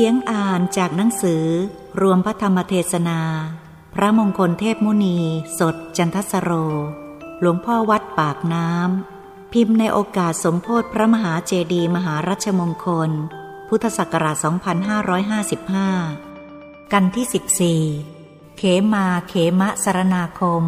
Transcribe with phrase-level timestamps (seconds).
[0.00, 1.44] สียงอ่านจากหนังสือ
[2.00, 3.20] รวมพระธรรมเทศนา
[3.94, 5.18] พระมงคลเทพมุนี
[5.58, 6.50] สดจันทสโร
[7.40, 13.10] หลวงพ่อวัดปากน้ำ พิมพ์ในโอกาสสมโพธิพระมหาเจดีมหารัชมงคล
[13.68, 14.36] พุทธศักราช
[16.04, 20.62] 2555 กันที่ 14 เขมาเขมะสรนาคม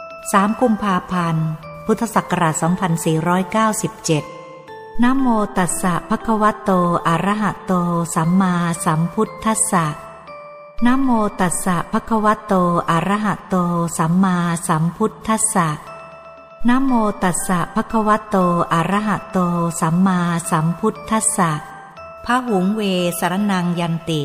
[0.00, 1.48] 3 กุมภาพันธ์
[1.86, 4.43] พุทธศักราช 2497
[5.02, 5.26] นะโม
[5.56, 6.70] ตัสสะภะคะวะโต
[7.08, 7.72] อะระหะโต
[8.14, 8.54] สัมมา
[8.84, 9.86] สัมพุทธัสสะ
[10.86, 11.08] นะโม
[11.40, 12.54] ตัสสะภะคะวะโต
[12.90, 13.56] อะระหะโต
[13.98, 14.36] สัมมา
[14.68, 15.68] สัมพุทธัสสะ
[16.68, 18.36] นะโมตัสสะภะคะวะโต
[18.72, 19.38] อะระหะโต
[19.80, 20.18] สัมมา
[20.50, 21.50] สัมพุทธัสสะ
[22.24, 22.80] พระหุงเว
[23.18, 24.22] สรนังยันติ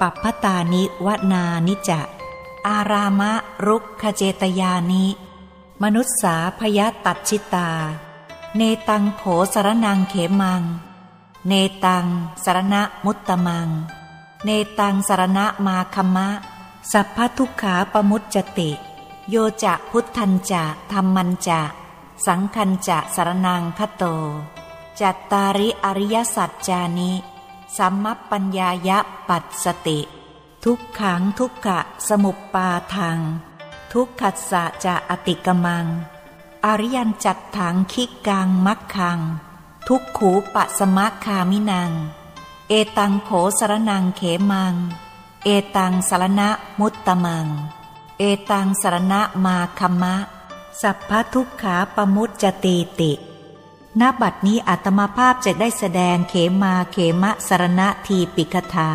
[0.00, 2.00] ปัปพตานิวนานิจะ
[2.66, 3.32] อารามะ
[3.66, 5.04] รุกขเจตยานิ
[5.82, 7.70] มนุษสาพยตัดชิตา
[8.56, 9.22] เนตังโข
[9.54, 10.62] สารนังเขมัง
[11.48, 11.52] เน
[11.84, 12.06] ตัง
[12.44, 13.68] สารณะมุตตมัง
[14.44, 16.28] เนตังสารณะมาคมะ
[16.92, 18.70] สัพพทุกขาปมุจจติ
[19.30, 21.60] โยจะพุทธันจะธรรมันจะ
[22.26, 24.04] สังคันจะสารนังคโต
[25.00, 27.12] จัตตาริอริยสัจจานิ
[27.76, 30.00] สัมมัปปัญญายะปัสสติ
[30.64, 33.18] ทุกขังทุกขะสมุปปาทัง
[33.92, 35.86] ทุกขัสสะจะอติกมัง
[36.64, 39.20] อริยันจัดถังคิกังมักคัง
[39.88, 41.92] ทุกขูปะสมะคามินัง
[42.68, 44.74] เอตังโขสรนังเขมัง
[45.44, 46.48] เอตังสารณะ
[46.80, 47.46] มุตตมัง
[48.18, 50.14] เอตังสารณะมาคมะ
[50.80, 53.12] สัพพทุกขาปมุจจตีติ
[54.00, 58.92] ณบัดนี้อาตมาภาพจะได้แสดงเขมาเขมะสารณะทีปิกถา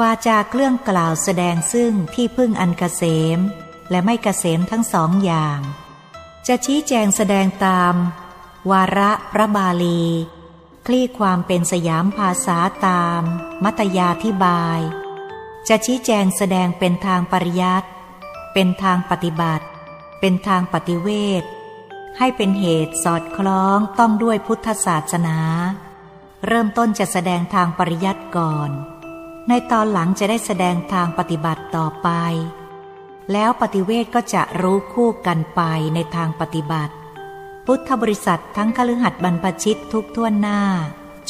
[0.00, 3.02] วาจาเครื่องกล่าวแสดงซึ่งที่พึ่งอันเกษ
[3.36, 3.38] ม
[3.90, 5.60] และไม่เกษมทั้งสองอย่าง
[6.48, 7.94] จะชี้แจงแสดงตาม
[8.70, 10.02] วาระพระบาลี
[10.86, 13.22] คลี่ความเป็นสยามภาษาตาม
[13.64, 14.80] มัตยาธิบาย
[15.68, 17.88] จะชี้แจงแสดงเป็นทางปริยัติ
[18.52, 19.66] เป็นทางปฏิบัติ
[20.20, 21.08] เป็นทางปฏิเว
[21.40, 21.42] ท
[22.18, 25.38] ให้เป็นเหตุสอดคล้องต้องด้วยพุทธศาสนา
[26.46, 28.70] เริ่มต้นจะแสดงทางปริยัติก่อน
[29.48, 32.08] ในตอนหลังจะได้แสดงทางปฏิบัติต่อไป
[33.32, 35.60] แล้วปฏิเวทก็จะรู้คู่กันไป
[35.94, 36.94] ในทางปฏิบัติ
[37.66, 40.60] พุทธบริษัททั้งคฤหัสถ์บรรพชิตทุกท่วนหน้า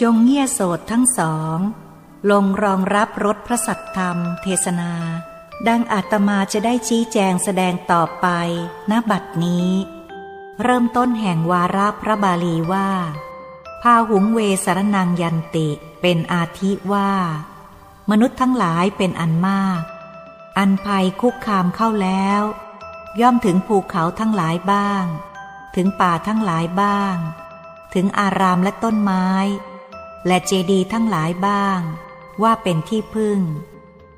[0.00, 1.58] จงเงี่ยโสดทั้งสอง
[2.30, 4.92] ลงรองรับรถพระสัทธรรม เทศนา
[5.68, 8.26] ดังอาตมาจะได้ชี้แจงแสดงต่อไป
[8.90, 9.70] ณบัดนี้
[10.62, 12.90] เริ่มต้นแห่งวาระพระบาลีว่า
[13.82, 15.68] พาหุงเวสารนังยันติ
[16.00, 17.10] เป็นอาทิว่า
[18.10, 19.82] มนุษย์ทั้งหลายเป็นอันมาก
[20.58, 22.42] อันภัยคุกคามเข้าแล้ว
[23.20, 25.04] ย่อมถึงภูเขาทั้งหลายบ้าง
[25.74, 27.16] ถึงป่าทั้งหลายบ้าง
[27.94, 29.28] ถึงอารามและต้นไม้
[30.26, 31.80] และเจดีย์ทั้งหลายบ้าง
[32.42, 33.40] ว่าเป็นที่พึ่ง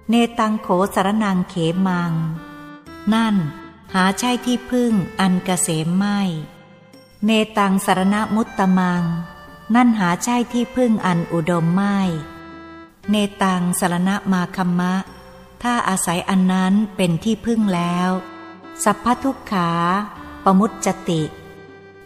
[0.09, 1.55] เนตังโขสารนังเข
[1.89, 2.13] มัง
[3.15, 3.37] นั่น
[3.95, 6.21] หาใช่ที่พึ่งอันเกษมไม่
[7.25, 9.05] เนตังสารณมุตตมัง
[9.75, 11.99] นั่นหาใช่ที่พึ่งอันอุดมไม่
[13.11, 14.95] เนตังสารณมาคัมมะ
[15.63, 18.11] ถ้าอาศัยอันนั้นเป็นที่พึ่งแล้ว
[18.85, 19.71] สัพพทุกขา
[20.45, 21.23] ปมุตจติ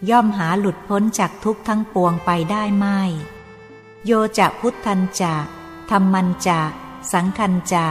[0.09, 3.01] ย่อมหาหลุดพ้นจากทุกทั้งปวงไปได้ไม่
[4.05, 5.35] โยจะพุทธันจะ
[5.89, 6.61] ธรรมันจะ
[7.13, 7.87] สังคันจะ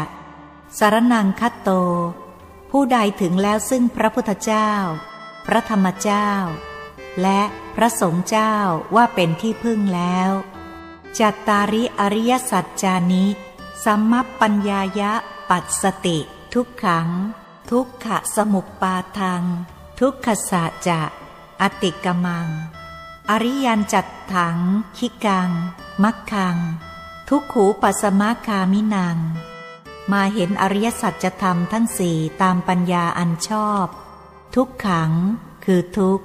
[0.79, 1.71] สารนังคัตโต
[2.71, 4.71] ผู้ใดถึงแล้วซึ่งพระพุทธเจ้า
[5.47, 6.29] พระธรรมเจ้า
[7.23, 7.41] และ
[7.77, 8.55] พระสงฆ์เจ้า
[8.95, 10.31] ว่าเป็นที่พึ่งแล้ว
[11.19, 13.27] จัตตาริอริยสัจจานิ
[13.85, 15.13] สัมมปปัญญายะ
[15.57, 16.19] ปัสสติ
[16.55, 17.09] ทุกขัง
[17.71, 19.45] ทุกขะสมุปปาทัง
[20.01, 21.03] ทุกขสะจะ
[21.61, 22.49] อติกมัง
[23.31, 24.59] อริยันจัดถัง
[24.99, 25.51] คิกัง
[26.03, 26.57] มักคัง
[27.29, 29.19] ทุกขูปัสมาคามินัง
[30.13, 33.87] มาเห็นอริยสัจธรรมทั้งสี่ตามปัญญาอันชอบ
[34.55, 35.13] ทุกขัง
[35.65, 36.21] คือทุก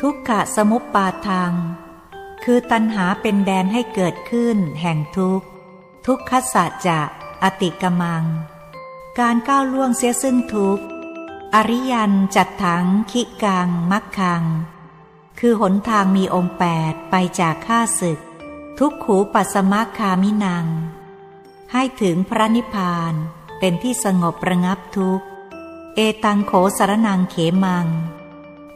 [0.00, 1.52] ทุกขะสมุปปาทัง
[2.44, 5.46] คือตัณหาเป็นแดนให้เกิดขึ้นแห่งทุกข์
[6.06, 7.00] ทุกขสัจจะ
[7.42, 8.24] อติกมัง
[9.20, 10.84] การก้าวล่วงเสียซึ่งทุกข์
[11.54, 14.42] อริยันจัดถังคิกัง มักคัง
[15.38, 18.18] คือหนทางมีองค์แปดไปจากข้าศึก
[18.78, 20.66] ทุกขูปัสมะคามินัง
[21.72, 23.14] ให้ถึงพระนิพพาน
[23.58, 25.26] เป็นที่สงบระงับทุกข์
[25.96, 27.86] เอตังโขสารนังเขมัง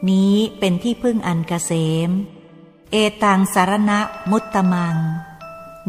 [0.09, 1.71] นี้เป็นที่พึ่งอันเกษ
[2.07, 2.09] ม
[2.91, 3.99] เอตังสารณะ
[4.31, 4.97] มุตตมัง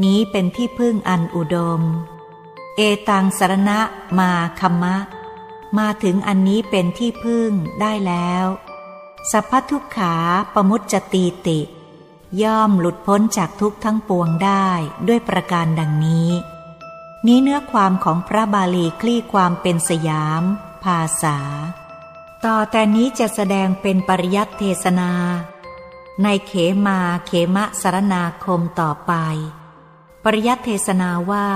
[0.02, 1.82] นี้เป็นที่พึ่งอันอุดม
[2.76, 3.78] เอตังสารณะ
[4.18, 4.30] มา
[4.60, 4.96] คัมมะ
[5.78, 7.50] มาถึงอันนี้เป็นที่พึ่ง
[7.80, 8.46] ได้แล้ว
[9.30, 10.14] สัพพทุกขา
[10.54, 11.60] ปมุจจตีติ
[12.42, 14.68] ย่อมหลุดพ้นจากทุกทั้งปวงได้
[15.08, 16.30] ด้วยประการดังนี้
[17.26, 20.42] นี้เนื้อความของพระบาลีคลี่ความเป็นสยาม
[20.84, 21.38] ภาษา
[22.44, 25.12] ต่อแต่นี้จะแสดงเป็นปริยัติเทศนา
[26.22, 26.52] ในเข
[26.86, 29.12] มาเขมะสารนาคมต่อไป
[30.24, 31.48] ปริยัติเทศนาว่า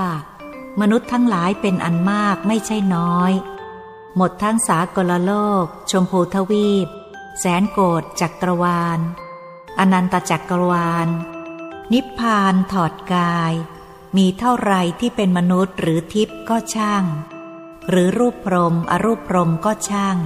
[0.81, 3.31] มนุษย์ทั้งหลายเป็นอันมากไม่ใช่น้อย
[4.15, 5.33] หมดทั้งสากลโล
[5.63, 6.87] ก ชมพูทวีป
[7.39, 8.99] แสนโกดจักรวาล
[9.79, 11.07] อนันตจักรวาล
[11.93, 13.53] นิพพานถอดกาย
[14.17, 17.03] มีเท่าไรที่เป็นมนุษย์หรือทิพย์ก็ช่าง
[17.89, 20.17] หรือรูปพรมอรูปพรมก็ช่าง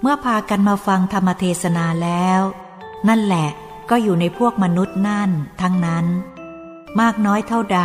[0.00, 2.40] เมื่อพากันมาฟังธรรมเทศนาแล้ว
[3.08, 3.48] นั่นแหละ
[3.90, 6.06] ก็อยู่ในพวกมนุษย์นั่นทั้งนั้น
[7.00, 7.82] มากน้อยเท่าใด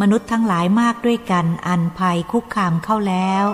[0.00, 3.44] มนุษย์ทั้งหลายมากด้วยกันอันภัยคุกคามเข้าแล้ว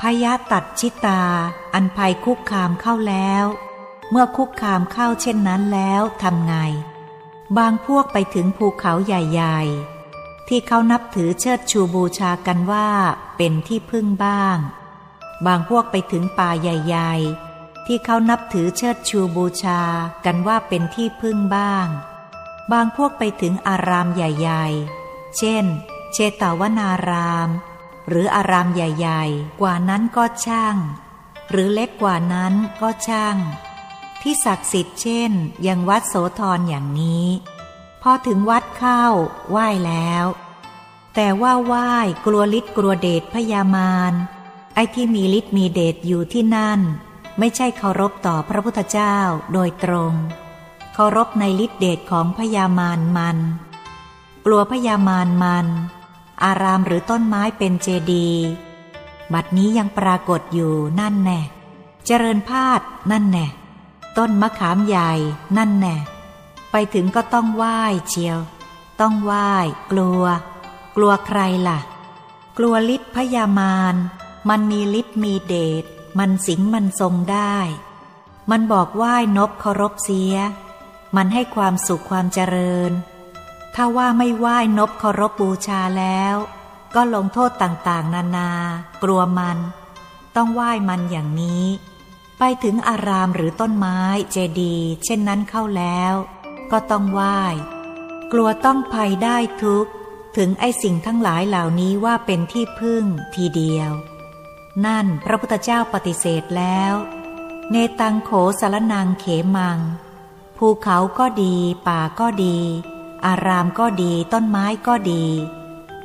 [0.00, 1.22] พยาตัดชิตา
[1.74, 3.44] อันภัยคุกคามเข้าแล้ว
[4.10, 6.54] เมื่อคุกคามเข้าเช่นนั้นแล้วทำไง
[7.58, 9.58] บางพวกไปถึงภูเขาใหญ่
[10.48, 12.88] ที่เขานับถือเชิดชูบูชากันว่า
[13.36, 14.56] เป็นที่พึ่งบ้าง
[15.46, 17.12] บางพวกไปถึงป่าใหญ่
[17.50, 19.80] ๆ ที่เขานับถือเชิดชูบูชา
[20.24, 21.86] กันว่าเป็นที่พึ่งบ้าง
[22.72, 25.01] บางพวกไปถึงอารามใหญ่ ๆ
[25.38, 25.64] เช่น
[26.12, 27.48] เชตวนาราม
[28.08, 30.76] หรืออารามใหญ่ๆ กว่านั้นก็ช่าง
[31.50, 33.36] หรือเล็กกว่านั้นก็ช่าง
[34.22, 35.32] ที่ศักดิ์สิทธิ์เช่น
[35.66, 37.26] ยังวัดโสธรอย่างนี้
[38.02, 39.04] พอถึงวัดเข้า
[39.50, 40.24] ไหว้แล้ว
[41.14, 41.92] แต่ว่าไหว้
[42.26, 44.12] กลัวฤทธิ์กลัวเดชพยามาร
[44.74, 46.80] ไอ้ที่มีฤทธิ์มีเดชอยู่ที่นั่น
[47.38, 49.16] ไม่ใช่เคารพต่อพระพุทธเจ้า
[49.52, 50.14] โดยตรง
[50.94, 53.38] เคารพในฤทธิ์เดชของพยามารมัน
[54.44, 55.66] กลัวพยามารมัน
[56.44, 58.30] อารามหรือต้นไม้เป็นเจดี
[59.32, 61.40] บัดนี้ยังปรากฏอยู่นั่นแน่
[62.06, 62.80] เจริญพาด
[63.10, 63.46] นั่นแน่
[64.18, 65.10] ต้นมะขามใหญ่
[65.56, 65.96] นั่นแน่
[66.70, 68.38] ไปถึงก็ต้องไหว้เชียว
[69.00, 69.50] ต้องไหว้
[69.90, 70.24] กลัว
[70.96, 71.78] กลัวใครล่ะ
[72.58, 73.94] กลัวฤทธิ์พยามาร
[74.48, 75.84] มันมีฤทธิ์มีเดช
[76.18, 77.56] มันสิงมันทรงได้
[78.50, 80.36] มันบอกไหว้นบเคารพเสีย
[81.16, 82.92] มันให้ความสุขความเจริญ
[83.74, 86.34] ถ้าว่าไม่ไหว้นบเคารพบูชาแล้ว
[86.94, 88.50] ก็ลงโทษต่างๆ นานา
[89.02, 89.58] กลัวมัน
[90.36, 91.66] ต้องไหว้มันอย่างนี้
[92.38, 93.98] ไปถึงอารามหรือต้นไม้
[94.32, 96.14] เจดีเช่นนั้นเข้าแล้ว
[96.72, 97.40] ก็ต้องไหว้
[98.32, 99.86] กลัวต้องภัยได้ทุก
[100.36, 103.04] ถึงไอสิ่งทั้งหลายเหล่านี้ว่าเป็นที่พึ่ง
[103.34, 103.90] ทีเดียว
[104.86, 106.92] นั่นพระพุทธเจ้าปฏิเสธแล้ว
[107.70, 108.30] เนตังโข
[108.60, 109.24] สารนังเข
[109.56, 109.78] มัง
[110.56, 111.56] ภูเขาก็ดี
[111.88, 112.58] ป่าก็ดี
[113.26, 115.24] อารามก็ดีต้นไม้ก็ดี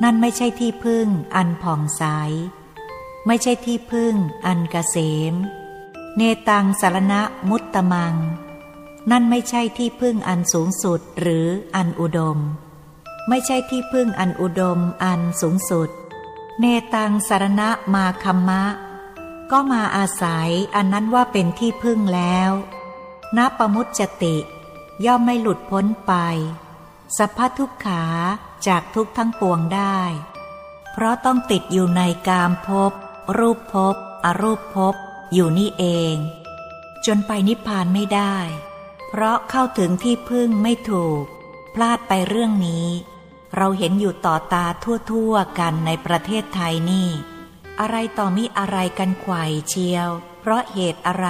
[0.04, 2.04] นั่นไม่ใช่ที่พึ่งอันผ่องใส
[3.28, 4.14] ไม่ใช่ที่พึ่ง
[4.46, 4.98] อันกเกษ
[5.32, 5.34] ม
[6.16, 8.16] เนตังสารณะมุตตมัง
[9.12, 12.40] นั่นไม่ใช่ที่พึ่งอันสูงสุดหรืออันอุดม
[13.30, 15.90] ไม่ใช่ที่พึ่งอันอุดมอันสูงสุด
[16.60, 18.64] เนตังสารณะมาคัมมะ
[19.52, 22.52] ก็มาอาศัยอันนั้นว่าเป็นที่พึ่งแล้ว
[23.38, 24.36] นับประมุจติ
[25.06, 26.14] ย่อมไม่หลุดพ้นไป
[27.18, 28.04] สัพพทุกขา
[28.68, 30.00] จากทุกทั้งปวงได้
[30.92, 32.92] เพราะต้องติดอยู่ในกามภพ
[33.38, 34.96] รูปภพอรูปภพ
[35.34, 36.16] อยู่นี่เอง
[37.06, 38.36] จนไปนิพพานไม่ได้
[39.10, 41.24] เพราะเข้าถึงที่พึ่งไม่ถูก
[41.76, 42.88] พลาดไปเรื่องนี้
[43.56, 47.10] เราเห็นอยู่ต่อตาทั่วๆกันในประเทศไทยนี่
[47.80, 50.10] อะไรต่อมิอะไรกันไข่เชียว
[50.42, 51.28] เพราะเหตุอะไร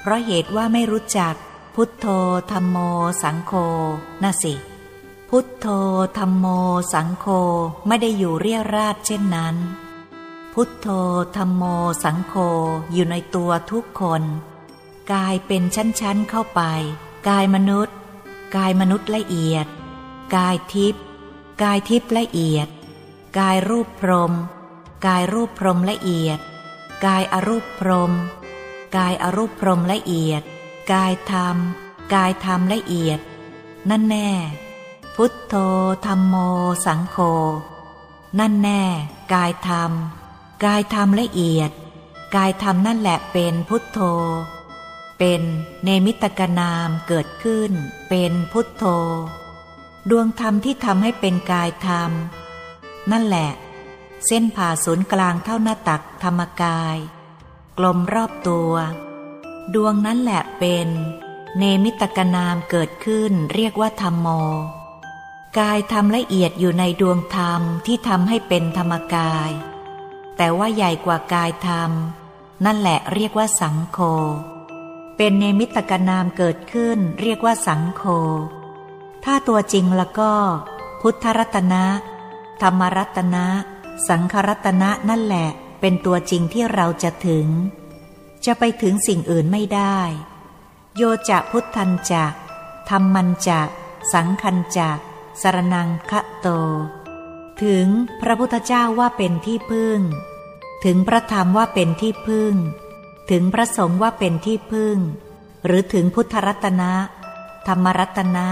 [0.00, 1.34] เพราะเหตุว่าไม่รู้จัก
[1.74, 2.06] พุทโธ
[2.50, 2.76] ธรรมโม
[3.22, 3.52] สังโฆ
[4.22, 4.54] น่ะสิ
[5.34, 5.66] พุทโธ
[6.18, 6.46] ธรรมโม
[6.92, 7.26] สังโฆ
[7.86, 9.56] ไม่ได้อยู่เรียราดเช่นนั้น
[10.52, 10.86] พุทโธ
[11.36, 11.64] ธรรมโม
[12.04, 12.34] สังโฆ
[12.92, 14.22] อยู่ในตัวทุกคน
[15.12, 16.62] กายเป็นชั้นๆเข้าไป
[17.28, 17.96] กายมนุษย์
[18.56, 19.66] กายมนุษย์ละเอียด
[20.36, 21.02] กายทิพย์
[21.62, 22.68] กายทิพย์ละเอียด
[23.38, 24.32] กายรูปพรม
[25.06, 26.40] กายรูปพรมละเอียด
[27.06, 28.12] กายอรูปพรม
[28.96, 30.42] กายอรูปพรมละเอียด
[30.92, 31.56] กายธรรม
[32.14, 33.20] กายธรรมละเอียด
[33.90, 34.30] นั่นแน่
[35.16, 35.54] พุทโธ
[36.06, 36.34] ธรรมโม
[36.86, 37.16] สังโฆ
[38.38, 38.82] นั่นแน่
[39.34, 39.92] กายธรรม
[40.64, 41.70] กายธรรมละเอียด
[42.36, 44.00] กายธรรมนั่นแหละเป็นพุทโธ
[45.18, 45.42] เป็น
[45.84, 47.72] เนมิตกนามเกิดขึ้น
[48.08, 48.84] เป็นพุทโธ
[50.10, 52.10] ดวงธรรมที่ทำให้เป็นกายธรรม
[53.10, 53.50] นั่นแหละ
[54.26, 56.96] เส้นผ่าศูนย์กลางเท่าหน้าตักธรรมกาย
[57.78, 58.72] กลมรอบตัว
[59.74, 60.88] ดวงนั้นแหละเป็น
[61.58, 64.28] เนมิตกนามเกิดขึ้นเรียกว่าธรรมโม
[65.58, 69.50] กายธรรมละเอียดอยู่ในดวงธรรมที่ทำให้เป็นธรรมกาย
[70.36, 71.90] แต่ว่าใหญ่กว่ากายธรรม
[72.64, 73.98] นั่นแหละเรียกว่าสังโฆ
[75.16, 78.02] เป็นเนมิตกนามเกิดขึ้นเรียกว่าสังโฆ
[79.24, 80.32] ถ้าตัวจริงแล้วก็
[81.00, 81.84] พุทธรัตนะ
[82.62, 83.46] ธรรมรัตนะ
[84.08, 85.48] สังครัตนะนั่นแหละ
[85.80, 87.46] เป็นตัวจริงที่เราจะถึง
[88.44, 89.98] จะไปถึงสิ่งอื่นไม่ได้
[90.96, 92.24] โยจะพุทธันจะ
[92.90, 93.60] ธรรมันจะ
[94.12, 94.90] สังคันจะ
[95.42, 96.48] สรนังคะโต
[97.64, 97.86] ถึง
[98.20, 99.98] พระพุทธเจ้าว่าเป็นที่พึ่ง
[100.84, 102.54] ถึงพระธรรมว่าเป็นที่พึ่ง
[103.30, 104.96] ถึงพระสงฆ์ว่าเป็นที่พึ่ง
[105.66, 106.92] หรือถึงพุทธรัตนะ
[107.66, 108.48] ธรรมรัตนะ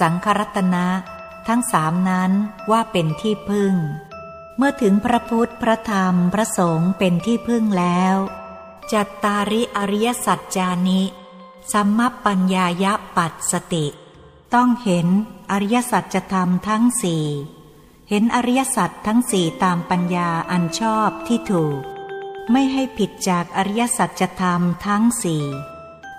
[0.00, 0.86] สังครัตนะ
[1.48, 2.32] ทั้งสามนั้น
[2.70, 3.74] ว่าเป็นที่พึ่ง
[4.56, 8.16] เมื่อถึงพระพุทธพระธรรมพระสงฆ์เป็นที่พึ่งแล้ว
[8.92, 11.02] จัตตาริอริยสัจจานิ
[11.72, 12.84] สัมมปัญญาย
[13.16, 13.86] ปัสสติ
[14.54, 15.06] ต้องเห็น
[15.50, 17.24] อริยสัจธรรมทั้งสี่
[18.08, 21.80] เห็นอริยสัจทั้งสี่ตามปัญญาอันชอบที่ถูก
[22.52, 25.44] ไม่ให้ผิดจากอริยสัจธรรมทั้งสี่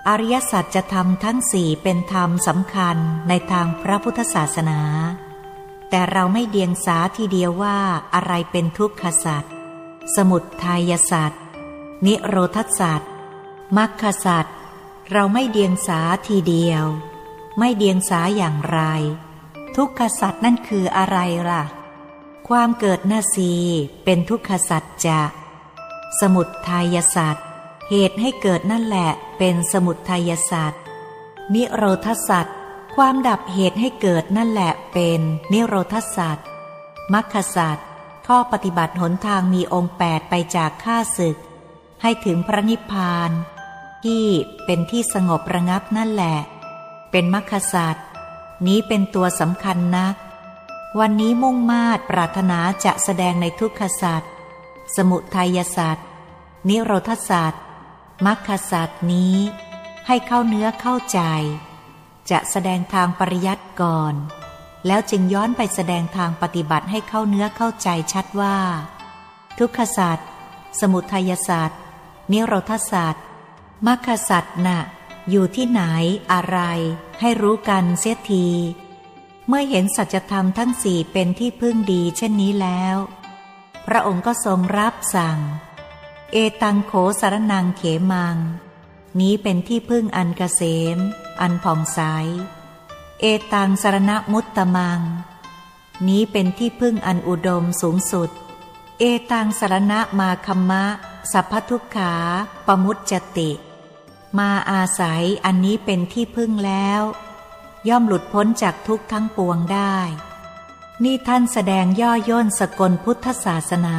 [0.08, 4.82] อริยสัจธรรมทั้งสี่เป็นธรรมสำคัญในทางพระพุทธศาสนา
[5.90, 7.78] แต่เราไม่เดียงสาทีเดียวว่า
[8.14, 9.44] อะไรเป็นทุกขสัจ
[10.16, 11.32] สมุทายสัจ
[12.06, 13.02] นิโรธสัจ
[13.78, 14.46] มรรคสัจ
[15.12, 16.86] เราไม่เดียงสาทีเดียว
[17.60, 18.80] ไม่เดียงสาอย่างไร
[19.76, 21.18] ทุกขสัตว์นั่นคืออะไร
[21.50, 21.64] ล่ะ
[22.50, 23.54] ความเกิดนาซี
[24.04, 25.22] เป็นทุกขสัตว์จะ
[26.20, 27.46] สมุดทายสัตว์
[27.90, 30.82] เหตุให้เกิดนั่นแหละเป็นสมุดทายสัตว์
[31.54, 32.56] นิโรธสัตว์
[32.96, 35.20] ความดับเหตุให้เกิดนั่นแหละเป็น
[35.54, 36.48] นิโรธสัตว์
[37.14, 37.88] มรรคสัตว์
[38.28, 41.38] ข้อปฏิบัติหนทางมีองค์แปดไปจากข้าศึก
[42.02, 43.32] ให้ถึงพระนิพพาน
[44.06, 44.24] ที่
[44.66, 46.38] เป็นที่สงบระงับนั่นแหละ
[47.12, 48.06] เป็นมรรคสัตว์
[48.68, 50.16] นี้เป็นตัวสำคัญนัก
[51.00, 54.32] วันนี้มุ่งมาตปรารถนาจะแสดงในทุกขสัตว์
[54.96, 56.08] สมุทัยสัตว์
[56.70, 57.64] นิโรธสัตว์
[58.26, 59.36] มรรคสัตว์นี้
[60.08, 61.22] ให้เข้าเนื้อเข้าใจ
[62.32, 64.16] จะแสดงทางปริยัติก่อน
[64.88, 68.58] แล้วจึงย้อนไปแสดงทางปฏิบัติให้เข้าเนื้อเข้าใจชัดว่า
[69.60, 70.28] ทุกขสัตว์
[70.80, 71.80] สมุทัยสัตว์
[72.32, 73.24] นิโรธสัตว์
[73.88, 74.80] มรรคสัตว์นะ่ะ
[75.30, 75.82] อยู่ที่ไหน
[76.34, 76.60] อะไร
[77.20, 78.48] ให้รู้กันเสียที
[79.48, 82.96] เมื่อเห็นสัจธรรมทั้งสี่เป็นที่พึ่งดีเช่นนี้แล้ว
[83.86, 85.40] พระองค์ก็ทรงรับสั่ง
[86.32, 87.82] เอตังโขสารนังเข
[88.12, 88.38] มัง
[89.20, 90.62] นี้เป็นที่พึ่งอันกเกษ
[90.96, 90.98] ม
[91.42, 92.00] อันผ่องใส
[93.22, 95.02] เอตังสารณมุตตมัง
[96.08, 98.30] นี้เป็นที่พึ่งอันอุดมสูงสุด
[99.00, 100.86] เอตังสารณะมาคัมมะ
[101.32, 102.14] สัพพทุกขา
[102.68, 103.52] ปมุตจติ
[104.38, 107.02] มาอาศัยอันนี้เป็นที่พึ่งแล้ว
[107.90, 109.98] ย่อมหลุดพ้นจากทุกข์ทั้งปวงได้
[111.04, 113.98] นี่ท่านแสดงย่อย่นสกลพุทธศาสนา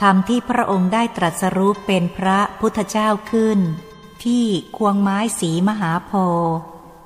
[0.00, 3.58] ธรรมที่พระองค์ได้ตรัสรู้เป็นพระพุทธเจ้าขึ้น
[4.24, 4.44] ที่
[4.76, 6.56] ควงไม้สีมหาโพธิ์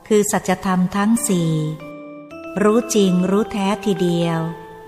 [0.09, 1.53] คือสัจธรรมทั้งสี่
[2.63, 4.41] รู้จริงรู้แท้ทีเดียว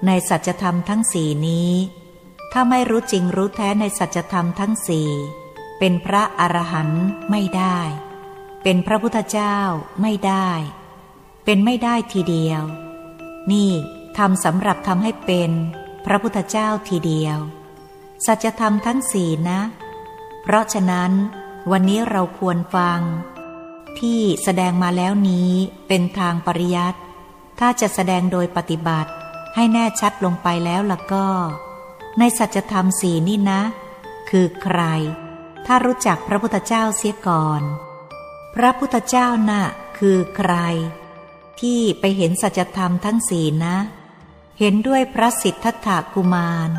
[0.06, 1.72] ในสัจธรรมทั้งสี่นี้
[2.52, 5.10] ถ้าไม่รู้จริงรู้แท้ในสัจธรรมทั้งสี่
[5.80, 7.78] เป็นพระอรหันต์ไม่ได้
[8.62, 9.56] เป็นพระพุทธเจ้า
[10.02, 10.48] ไม่ได้
[11.44, 12.62] เป็นไม่ได้ทีเดียว
[13.52, 13.70] นี่
[14.18, 15.50] ทำสำหรับทำให้เป็น
[16.06, 17.38] พระพุทธเจ้าทีเดียว
[18.26, 19.60] สัจธรรมทั้งสี่นะ
[20.42, 21.12] เพราะฉะนั้น
[21.70, 23.00] วันนี้เราควรฟัง
[23.98, 25.50] ที่แสดงมาแล้วนี้
[25.88, 27.00] เป็นทางปริยัติ
[27.58, 29.10] ถ้าจะแสดงโดยปฏิบัติ
[29.54, 31.26] ให้แน่ชัดลงไปแล้วล่ะก็
[32.18, 33.60] ในสัจธรรมสี่นี่นะ
[34.30, 34.80] คือใคร
[35.66, 37.62] ถ้ารู้จักพระพุทธเจ้าเสียก่อน
[38.54, 39.64] พระพุทธเจ้านะ่ะ
[39.98, 40.54] คือใคร
[41.60, 43.76] ที่ไปเห็นสัจธรรมทั้งสี่นะ
[44.58, 46.70] เห็นด้วยพระสิทธัตถกุมาร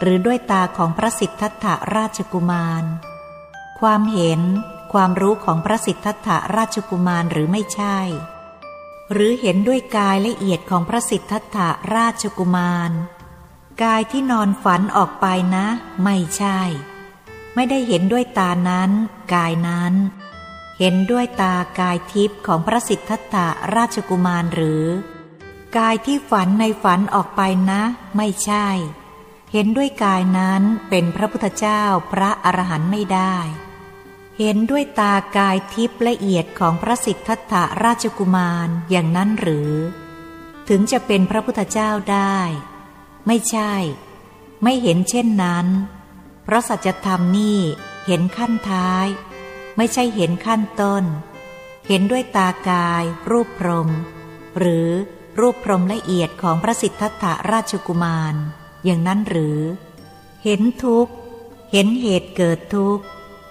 [0.00, 2.84] หรือด้วยตาของพระสิทธัตถราชกุมาร
[3.80, 4.40] ความเห็น
[4.92, 7.98] ความรู้ของพระสิทธัตถราชกุมารหรือไม่ใช่
[9.12, 11.58] หรือเห็นด้วยกายละเอียดของพระสิทธัตถ
[11.94, 12.92] ราชกุมาร
[13.82, 15.66] กายที่นอนฝันออกไปนะ
[16.04, 16.60] ไม่ใช่
[17.54, 18.90] ไม่ได้เห็นด้วยตานั้น
[19.34, 19.94] กายนั้น
[20.78, 23.36] เห็นด้วยตากายทิพย์ของพระสิทธัตถ
[23.76, 24.84] ราชกุมารหรือ
[25.76, 27.40] กายที่ฝันในฝันออกไป
[27.70, 27.82] นะ
[28.16, 28.68] ไม่ใช่
[29.52, 31.82] เห็นด้วยกายนั้นเป็นพระพุทธเจ้า
[32.12, 33.36] พระอรหันต์ไม่ได้
[34.38, 37.54] เห็นด้วยตากายทิพย์ละเอียดของพระสิทธัตถ
[37.84, 39.72] ราชกุมารอย่างนั้นหรือ
[40.68, 42.38] ถึงจะเป็นพระพุทธเจ้าได้
[43.26, 43.74] ไม่ใช่
[44.62, 45.66] ไม่เห็นเช่นนั้น
[46.44, 47.60] เพราะสัจธรรมนี่
[48.06, 49.06] เห็นขั้นท้าย
[49.76, 51.04] ไม่ใช่เห็นขั้นต้น
[51.88, 53.88] เห็นด้วยตากาย รูปพรม
[54.58, 54.88] หรือ
[55.40, 58.34] รูปพรมละเอียดของพระสิทธัตถราชกุมาร
[58.84, 59.60] อย่างนั้นหรือ
[60.44, 61.12] เห็นทุกข์
[61.72, 63.04] เห็นเหตุเกิดทุกข์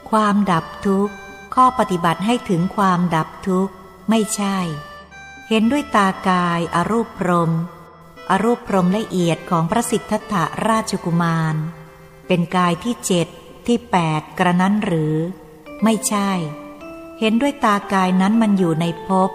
[0.10, 1.14] ความดับทุกข์
[1.56, 3.74] ข้อปฏิบัติให้ถึงความดับทุกข์
[4.10, 4.58] ไม่ใช่
[5.50, 7.52] เห็นด้วยตากายอารูปพรม
[8.30, 10.36] อรูปพรมละเอียดของพระสิทธัตถ
[10.68, 11.56] ราชกุมาร
[12.34, 13.28] เป็นกายที่เจ็ด
[13.68, 15.16] ที่แปดกระนั้นหรือ
[15.84, 16.30] ไม่ใช่
[17.20, 19.30] เห็นด้วยตากายนั้นมันอยู่ในภพ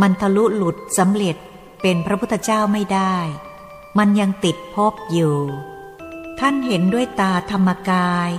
[0.00, 1.36] มันทะลุหลุดสำเร็จ
[1.82, 3.14] เป็นพระพุทธเจ้าไม่ได้
[3.98, 5.36] มันยังติดภพอยู่
[6.40, 8.30] ท่านเห็นด้วยตาธรรมกาย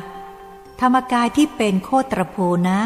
[0.81, 2.79] ธรรมกายที่เป็นโคตรภูนะ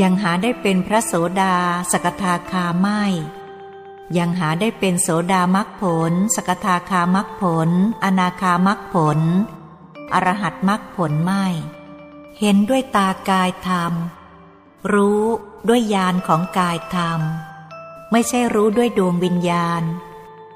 [0.00, 1.56] ยังหาได้เป็นพระโสดา
[1.92, 3.02] สกทาคาไม่
[4.16, 7.68] ยังหาได้เป็นโสดามักผล สกทาคามักผล
[8.04, 9.20] อนาคามักผล
[10.12, 11.44] อรหัตมักผลไม่
[12.40, 13.92] เห็นด้วยตากายธรรม
[14.92, 15.22] รู้
[15.68, 17.20] ด้วยญาณของกายธรรม
[18.12, 19.82] ไม่ใช่รู้ด้วยดวงวิญญาณ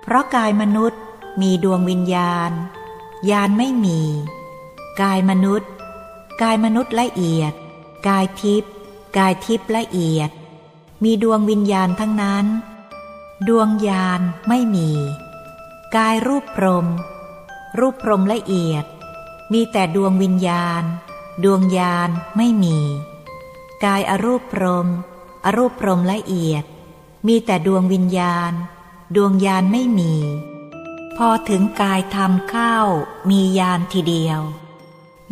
[0.02, 1.00] เพราะกายมนุษย์
[1.40, 2.50] มีดวงวิญญาณ
[3.30, 4.00] ญาณไม่มี
[5.02, 5.70] กายมนุษย์
[6.42, 7.52] กายมนุษย์ละเอียด
[8.08, 8.72] กายทิพย์
[9.18, 10.30] กายทิพย์ละเอียด
[11.04, 12.46] มีดวงวิญญาณทั้งนั้น
[13.48, 14.90] ดวงญาณไม่มี
[15.96, 16.86] กายรูปพรม
[17.78, 18.84] รูปพรมละเอียด
[19.52, 20.82] มีแต่ดวงวิญญาณ
[21.44, 22.78] ดวงญาณไม่มี
[23.84, 24.88] กายอรูปพรม
[25.44, 26.64] อรูปพรมละเอียด
[27.26, 28.52] มีแต่ดวงวิญญาณ
[29.16, 30.14] ดวงญาณไม่มี
[31.16, 32.76] พอถึงกายทำเข้า
[33.30, 34.40] มีญาณทีเดียว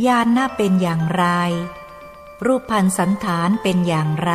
[0.07, 1.25] ญาณน่าเป็นอย่างไร
[2.47, 4.33] รูปพันสันฐานเป็นอย่างไร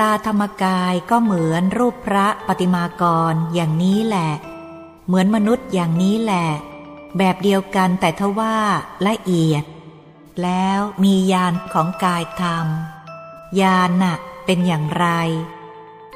[0.00, 3.02] ตาธรรมกายก็เหมือนรูปพระปฏิมาก
[3.32, 4.30] รอย่างนี้แหละ
[5.06, 6.46] เหมือนมนุษย์อย่างนี้แหละ
[7.18, 8.56] แบบเดียวกันแต่ทว่า
[9.06, 9.64] ละเอียด
[10.42, 12.66] แล้วมียานของกายธรรม
[13.60, 15.06] ยานน่ะเป็นอย่างไร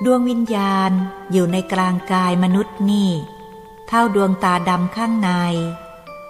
[0.05, 0.90] ดวงวิญญาณ
[1.33, 3.11] อยู่ในกลางกายมนุษย์นี่
[3.88, 5.31] เท่าดวงตาดำข้างใน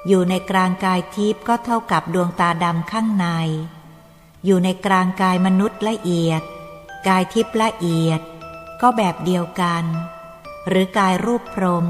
[0.08, 3.26] อยู่ในกลางกายทิพย์ก็เท่ากับดวงตาดำข้างใน
[4.44, 6.42] อยู่ในกลางกายมนุษย์ละเอียด
[7.08, 8.20] กายทิพย์ละเอียด
[8.80, 9.84] ก็แบบเดียวกัน
[10.68, 11.86] หรือกายรูปพรม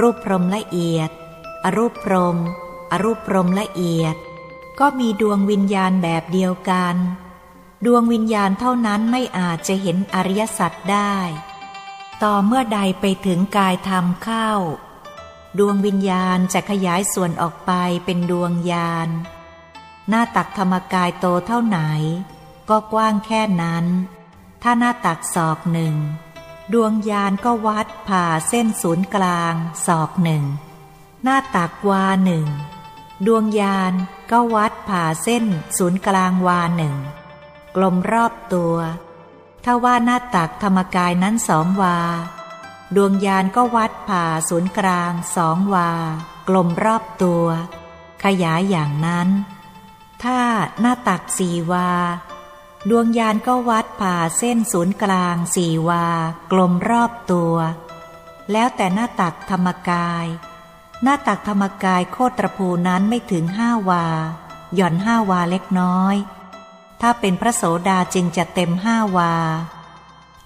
[0.00, 1.10] รูปพรมละเอียด
[1.64, 2.36] อรูปพรม
[2.92, 4.16] อรูปพรมละเอียด
[4.80, 6.96] ก็มีดวงวิญญาณแบบเดียวกัน
[7.86, 11.16] ดวงวิญญาณเท่านั้นไม่อาจจะเห็นอริยสัจได้
[12.22, 14.50] ต่อเมื่อใดไปถึงกายธรรมเข้า
[15.58, 17.72] ดวงวิญญาณจะขยายส่วนออกไป
[18.04, 19.08] เป็นดวงญาณ
[20.08, 21.80] หน้าตักธรรมกายโตเท่าไหน
[22.70, 23.86] ก็กว้างแค่นั้น
[24.62, 25.94] ถ้าหน้าตักศอกหนึ่ง
[26.72, 29.54] ดวงยานก็วัดผ่าเส้นศูนย์กลาง
[29.86, 30.44] ศอกหนึ่ง
[31.22, 32.46] หน้าตักวาหนึ่ง
[33.26, 33.92] ดวงยาน
[34.30, 35.44] ก็วัดผ่าเส้น
[35.76, 36.96] ศูนย์กลางวาหนึ่ง
[37.76, 38.76] กลมรอบตัว
[39.64, 41.98] ถ้าว่าหน้าตักธรรมกายนั้นสองวา
[42.96, 45.90] ดวงยานก็วัดผ่าศูนย์กลางสองวา
[46.48, 47.46] กลมรอบตัว
[48.24, 49.28] ขยายอย่างนั้น
[50.22, 50.40] ถ้า
[50.80, 51.90] หน้าตักสี่วา
[52.90, 56.06] ดวงยานก็วัดผ่าเส้นศูนย์กลางสี่วา
[56.52, 57.54] กลมรอบตัว
[58.52, 60.26] แล้วแต่หน้าตักธรรมกาย
[61.02, 64.04] หน้าตักธรรมกายโคตรภูนั้นไม่ถึงห้าวา
[64.74, 66.16] หย่อนห้าวาเล็กน้อย
[67.00, 69.32] ถ้าเป็นพระโสดาจึงจะเต็มห้าวา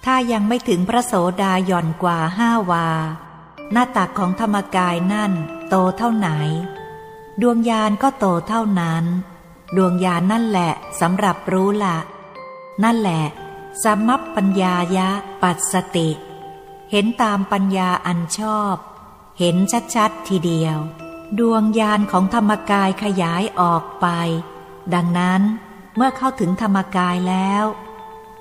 [0.05, 2.87] ถ้ายังไม่ถึงพระโสดาหย่อนกว่าห้าวา
[3.71, 5.31] หน้าตักของธรรมกายนั่น
[5.69, 6.29] โตเท่าไหน
[7.41, 9.03] ดวงยานก็โตเท่านั้น
[9.77, 11.97] ดวงยานนั่นแหละสำหรับรู้ละ
[12.83, 13.23] นั่นแหละ
[13.83, 15.09] สมัปปัญญายะ
[15.41, 16.09] ปัสสติ
[16.91, 18.75] เห็นตามปัญญาอันชอบ
[19.39, 19.55] เห็น
[19.95, 20.77] ชัดๆทีเดียว
[21.39, 24.07] ดวงญาณของธรรมกายขยายออกไป
[24.93, 25.41] ดังนั้น
[25.95, 27.65] เมื่อเข้าถึงธรรมกายแล้ว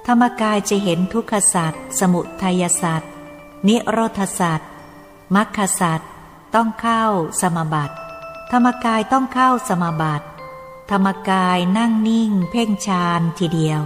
[0.07, 3.11] ธรรมกายจะเห็นทุกขสัตว์สมุทัยสัตว์
[3.69, 4.71] นิโรธสัตว์
[5.35, 6.11] มรรคสัตว์
[6.55, 7.05] ต้องเข้า
[7.43, 7.95] สมบัติ
[8.53, 10.27] ธรรมกายต้องเข้าสมบัติ
[10.91, 13.83] ธรรมกายนั่งนิ่ง เพ่งฌานทีเดียว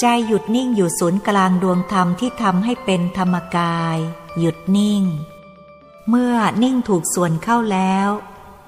[0.00, 3.98] ใจหยุดนิ่งอยู่ศูนย์กลางดวงธรรมที่ทำให้เป็นธรรมกาย
[4.38, 5.02] หยุดนิ่ง
[6.08, 8.08] เมื่อนิ่งถูกส่วนเข้าแล้ว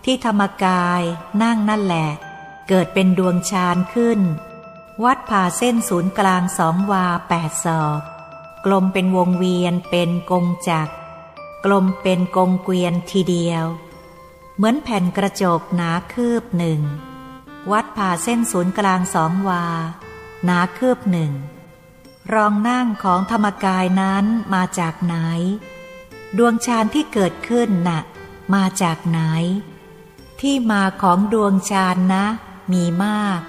[0.04, 1.02] ที่ธรรมกาย
[1.42, 2.08] นั่งนั่นแหละ
[2.68, 4.20] เกิดเป็นดวงฌานขึ้น
[5.04, 8.00] วัดผ่าเส้นศูนย์กลางสองวาแปดศอก
[8.64, 10.92] กลมเป็นวงเวียนเป็นกงจักร
[11.64, 13.64] กลมเป็นกงเกวียนทีเดียว
[14.56, 16.80] เหมือนแผ่นกระจกหนาคืบหนึ่ง
[17.72, 19.64] วัดผ่าเส้นศูนย์กลางสองวา
[20.44, 21.32] หนาคืบหนึ่ง
[22.34, 24.24] รองนั่งของธรรมกายนั้น
[24.54, 25.16] มาจากไหน
[26.38, 28.00] ดวงฌานที่เกิดขึ้นนะ่ะ
[28.54, 29.20] มาจากไหน
[30.40, 32.24] ที่มาของดวงฌานนะ
[32.72, 33.40] มีมาก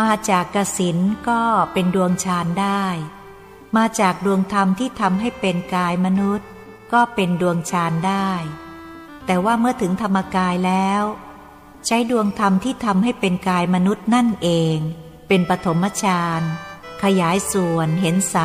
[0.00, 2.84] มาจากกสินก็เป็นดวงฌานได้
[3.76, 6.48] มาจากดวงธรรมที่ทำให้เป็นกายมนุษย์
[6.92, 8.30] ก็เป็นดวงฌานได้
[9.26, 11.02] แต่ว่าเมื่อถึงธรรมกายแล้ว
[11.86, 14.78] ใช้ดวงธรรมที่ทำให้เป็นกายมนุษย์นั่นเอง
[15.32, 16.42] เป็นปฐมฌาน
[17.02, 18.38] ขยายส่วนเห็นใส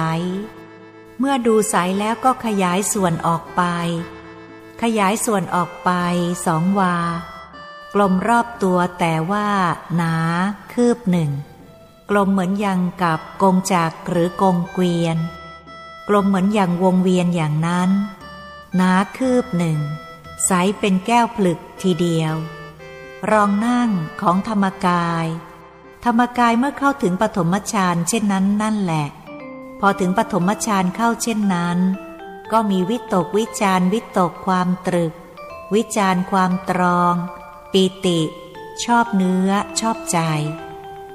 [1.19, 3.62] เมื่อดูใสแล้วก็ขยายส่วนออกไป
[4.82, 5.91] ขยายส่วนออกไป
[6.45, 6.98] สองวา
[7.93, 9.48] กลมรอบตัวแต่ว่า
[9.95, 10.15] หนา
[10.74, 11.32] คืบหนึ่ง
[12.10, 15.17] กลมเหมือนยังกับกงจักหรือกงเกวียน
[16.08, 17.89] กลมเหมือนอย่างวงเวียนอย่างนั้น
[18.76, 19.80] หนาคืบหนึ่ง
[20.45, 22.36] ใสเป็นแก้วผลึกทีเดียว
[23.32, 23.89] รองนั่ง
[24.21, 25.28] ของธรรมกาย
[26.08, 29.08] ธรรมกายเมื่อเข้าถึงปฐมฌานเช่นนั้นนั่นแหละ
[29.80, 31.78] พอถึงปฐมฌานเข้าเช่นนั้น
[32.52, 35.13] ก็มีวิตกวิจารวิตกความตรึก
[35.74, 37.13] วิจารความตรอง
[37.72, 38.22] ปีติ
[38.84, 40.20] ชอบเนื้อ ชอบใจ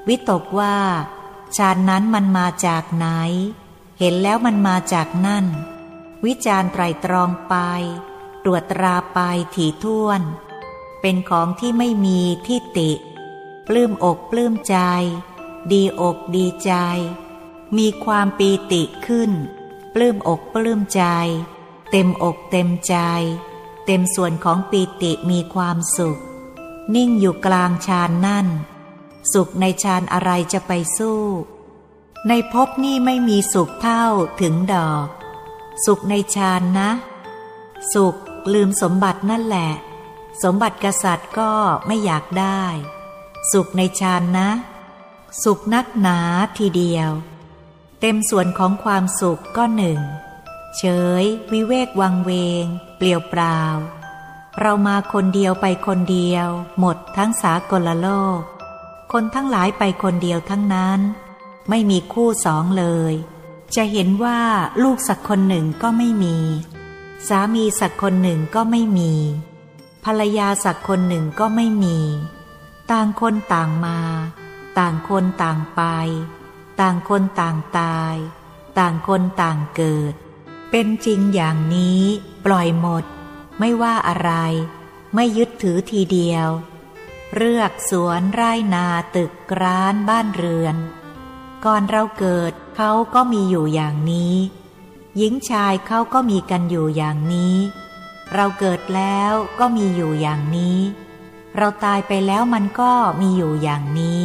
[0.08, 0.76] วิตกว่า
[1.56, 3.06] ฌานนั้นมันมาจากไหน
[3.98, 5.46] เห็นแล้วมันมาจากนั่น
[6.26, 7.54] วิจารไตรตรองไป
[8.44, 9.18] ตรวจตราไป
[9.54, 10.20] ถี่ถ้วน
[11.00, 12.90] เป็นของที่ไม่มีที่ติ
[13.66, 14.76] ปลื้มอกปลื้มใจ
[15.72, 16.72] ดีอกดีใจ
[17.76, 19.30] มีความปีติขึ้น
[19.94, 21.02] ปลื้มอกปลื้มใจ
[21.90, 22.96] เต็มอกเต็มใจ
[23.86, 26.18] เต็มส่วนของปีติมีความสุข
[26.94, 28.46] นิ่งอยู่กลางฌานนั่น
[29.32, 31.22] สุขในฌานอะไรจะไปสู้
[32.28, 34.04] ในภพนี้ไม่มีสุขเท่า
[34.40, 35.06] ถึงดอก
[35.84, 36.90] สุขในฌานนะ
[37.92, 38.16] สุข
[38.52, 39.70] ลืมสมบัตินั่นแหละ
[40.42, 41.52] สมบัติกษัตริย์ก็
[41.86, 42.62] ไม่อยากได้
[43.52, 44.48] สุขในฌานนะ
[45.42, 46.18] สุขนักหนา
[46.58, 47.10] ทีเดียว
[48.00, 50.00] เต็มส่วนของความสุขก็หนึ่ง
[50.76, 50.84] เฉ
[51.22, 52.30] ย วิเวกวังเว
[52.62, 52.64] ง
[52.96, 53.60] เปลี่ยวเปล่า
[54.60, 56.48] เรามาคนเดียวไปคนเดียว
[56.78, 58.40] หมดทั้งสากลโลก
[59.12, 61.00] คนทั้งหลายไปคนเดียวทั้งนั้น
[61.68, 63.14] ไม่มีคู่สองเลย
[63.74, 64.40] จะเห็นว่า
[64.82, 66.36] ลูกสักคนหนึ่งก็ไม่มี
[67.28, 69.12] สามีสักคนหนึ่งก็ไม่มี
[70.04, 71.98] ภรรยาสักคนหนึ่งก็ไม่มี
[72.90, 73.98] ต่างคนต่างมา
[74.78, 75.82] ต่างคนต่างไป
[76.80, 78.16] ต่างคนต่างตาย
[78.78, 80.14] ต่างคนต่างเกิด
[80.70, 82.02] เป็นจริงอย่างนี้
[82.44, 83.04] ปล่อยหมด
[83.58, 84.32] ไม่ว่าอะไร
[85.14, 86.48] ไม่ยึดถือทีเดียว
[87.36, 90.76] เลือกสวนไร่นาตึกร้านบ้านเรือน
[91.64, 94.36] ก่อนเราเกิดเขาก็มีอยู่อย่างนี้
[95.16, 97.56] หญิงชายเขาก็มีกันอยู่อย่างนี้
[98.34, 100.78] เราเกิดแล้วก็มีอยู่อย่างนี้
[101.56, 104.22] เราตายไปแล้วมันก็มีอยู่อย่างนี้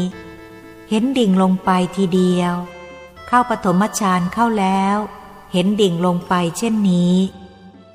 [0.90, 2.54] เห็นดิ่งลงไปทีเดียว
[3.28, 4.98] เข้าปฐมฌานเข้าแล้ว
[5.52, 7.16] เห็นดิ่งลงไปเช่นนี้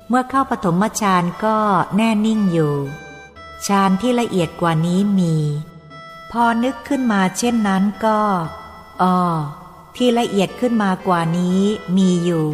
[0.07, 1.57] เมื่อเข้าปฐมฌานก็
[1.95, 2.75] แน่นิ่งอยู่
[3.67, 5.35] ฌานที่ละเอียดกว่านี้มี
[6.31, 8.19] พอนึกขึ้นมาเช่นนั้นก็
[9.01, 9.17] อ๋อ
[9.95, 11.61] ที่ละเอียดขึ้นมากว่านี้
[11.97, 12.47] มีอยู่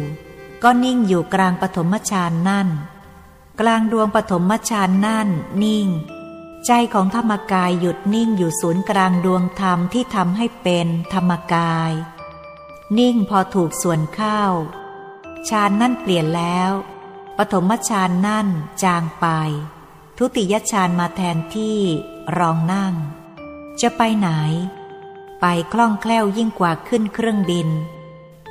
[0.62, 2.68] ก็นิ่งอยู่กลางปฐมฌานนั่น
[3.60, 5.28] กลางดวงปฐมฌานนั่น
[5.62, 5.88] นิ่ง
[6.66, 11.92] ใจของธรรมกายหยุดนิ่งอยู่ศูนย์กลางดวงธรรมที่ทำให้เป็นธรรมกาย
[12.98, 14.42] นิ่งพอถูกส่วนเข้า
[15.48, 16.70] ฌานนั่นเปลี่ยนแล้ว
[17.36, 18.48] ปฐมฌานนั่น
[18.82, 19.26] จางไป
[20.18, 21.78] ทุติยฌานมาแทนที่
[22.38, 22.94] รองนั่ง
[23.80, 24.28] จะไปไหน
[25.40, 27.68] ไปคล่องแคล่วยิ่งกว่าขึ้นเครื่องบิน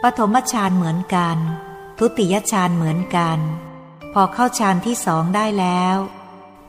[0.02, 1.38] ปฐมฌานเหมือนกัน
[1.98, 3.40] ทุติยฌานเหมือนกัน
[4.14, 5.98] พอเข้าฌานที่สองได้แล้ว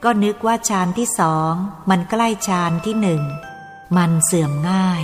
[0.04, 1.52] ก็นึกว่าฌานที่สอง
[1.90, 3.22] มันใกล้ฌานที่หนึ่ง
[3.96, 5.02] มันเสื่อมง่าย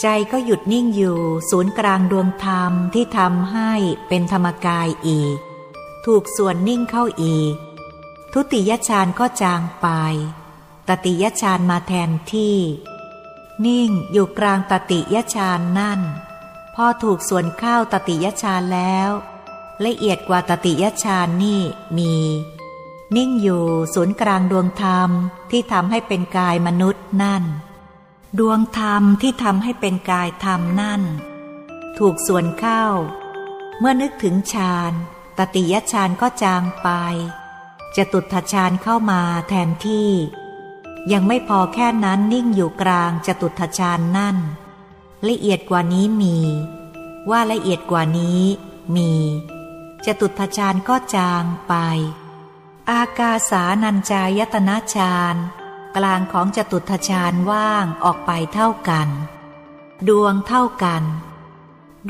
[0.00, 1.18] ใจก็หยุดนิ่งอยู่
[1.50, 3.72] ศูนย์กลางดวงธรรมที่ทำให้
[4.08, 5.38] เป็นธรรมกายอีก
[6.06, 7.54] ถูกส่วนนิ่งเข้าอีก
[8.32, 9.88] ทุติยฌานก็จางไป
[10.88, 12.58] ตติยฌานมาแทนที่
[13.66, 16.00] นิ่งอยู่กลางตติยฌานนั่น
[16.74, 19.10] พอถูกส่วนเข้าตติยฌานแล้ว
[19.84, 21.60] ละเอียดกว่าตติยฌานนี่
[21.98, 22.14] มี
[23.14, 23.64] นิ่งอยู่
[23.94, 25.10] ศูนย์กลางดวงธรรม
[25.50, 27.44] ที่ทำให้เป็นกายมนุษย์นั่น
[28.38, 31.02] ดวงธรรมที่ทำให้เป็นกายธรรมนั่น
[31.98, 32.84] ถูกส่วนเข้า
[33.78, 34.92] เมื่อนึกถึงฌาน
[35.38, 36.88] ตติยฌานก็จางไป
[37.96, 40.10] จะตุถฌานเข้ามาแทนที่
[41.12, 44.36] ยังไม่พอแค่นั้นนิ่งอยู่กลางจะตุถฌานนั่น
[45.28, 46.38] ละเอียดกว่านี้มี
[47.30, 48.42] ว่าละเอียดกว่านี้
[48.94, 49.12] มี
[50.06, 51.74] จะตุถฌานก็จางไป
[52.92, 55.36] อากาสานัญจายตนะฌาน
[55.96, 59.08] กลางของจตุทฌานว่างออกไปเท่ากัน
[60.08, 61.04] ดวงเท่ากัน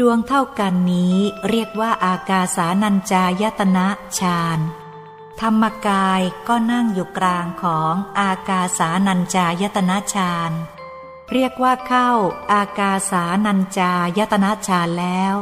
[0.00, 1.16] ดวงเท่ากันนี้
[1.48, 3.86] เรียกว่าอากาสานัญจายตนะ
[4.18, 4.58] ฌาน
[5.40, 10.52] ธรรมกายก็นั่งอยู่กลางของอากาสานัญจายตนะฌาน
[11.32, 12.10] เรียกว่าเข้า
[12.52, 15.34] อากาสานัญจายตนะฌานแล้ว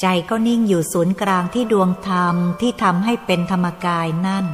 [0.00, 4.46] ใจก็นิ่งอยู่ศูนย์กลางที่ดวงธรรมที่ทำให้เป็นธรรมกายนั่น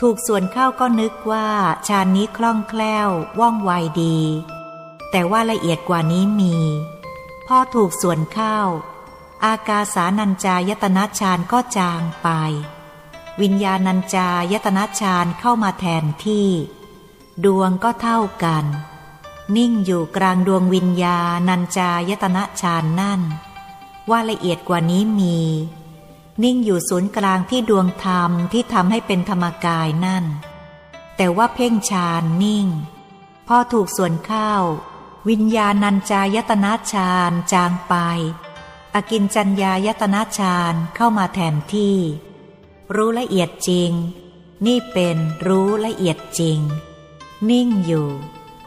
[0.00, 1.48] ถูกส่วนเข้าก็นึกว่า
[1.88, 3.70] ฌานนี้คล่องแคล่ว ว่องไว
[4.02, 4.18] ดี
[5.10, 6.56] แต่ว่าละเอียดกว่านี้มี
[7.46, 8.58] พอถูกส่วนเข้า
[9.44, 12.28] อากาสานัญจายตนะฌานก็จางไป
[13.40, 16.48] วิญญาณัญจายตนะฌานเข้ามาแทนที่
[17.44, 18.64] ดวงก็เท่ากัน
[19.56, 23.20] นิ่งอยู่กลางดวงวิญญาณัญจายตนะฌานนั่น
[24.10, 25.38] ว่าละเอียดกว่านี้มี
[26.42, 30.24] นิ่งอยู่ศูนย์กลางที่ดวงธรรมที่ทำให้เป็นธรรมกายนั่น
[31.16, 32.66] แต่ว่าเพ่งฌานนิ่ง
[33.48, 34.52] พอถูกส่วนเข้า
[35.28, 37.94] วิญญาณัญจายตนะฌานจางไป
[38.94, 41.96] อกินจัญญายตนะฌานเข้ามาแทนที่
[42.94, 43.90] รู้ละเอียดจริง
[44.66, 46.58] นี่เป็นรู้ละเอียดจริง
[47.50, 48.08] นิ่งอยู่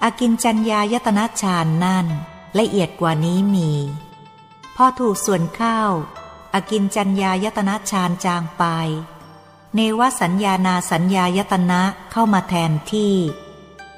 [0.03, 2.05] อกินจัญญายตนะฌานนั่น
[2.59, 3.71] ละเอียดกว่านี้มี
[4.75, 5.81] พอถูกส่วนเข้า
[6.53, 8.63] อกินจัญญายตนะฌานจางไป
[9.75, 13.15] เนวสัญญานาสัญญายตนะเข้ามาแทนที่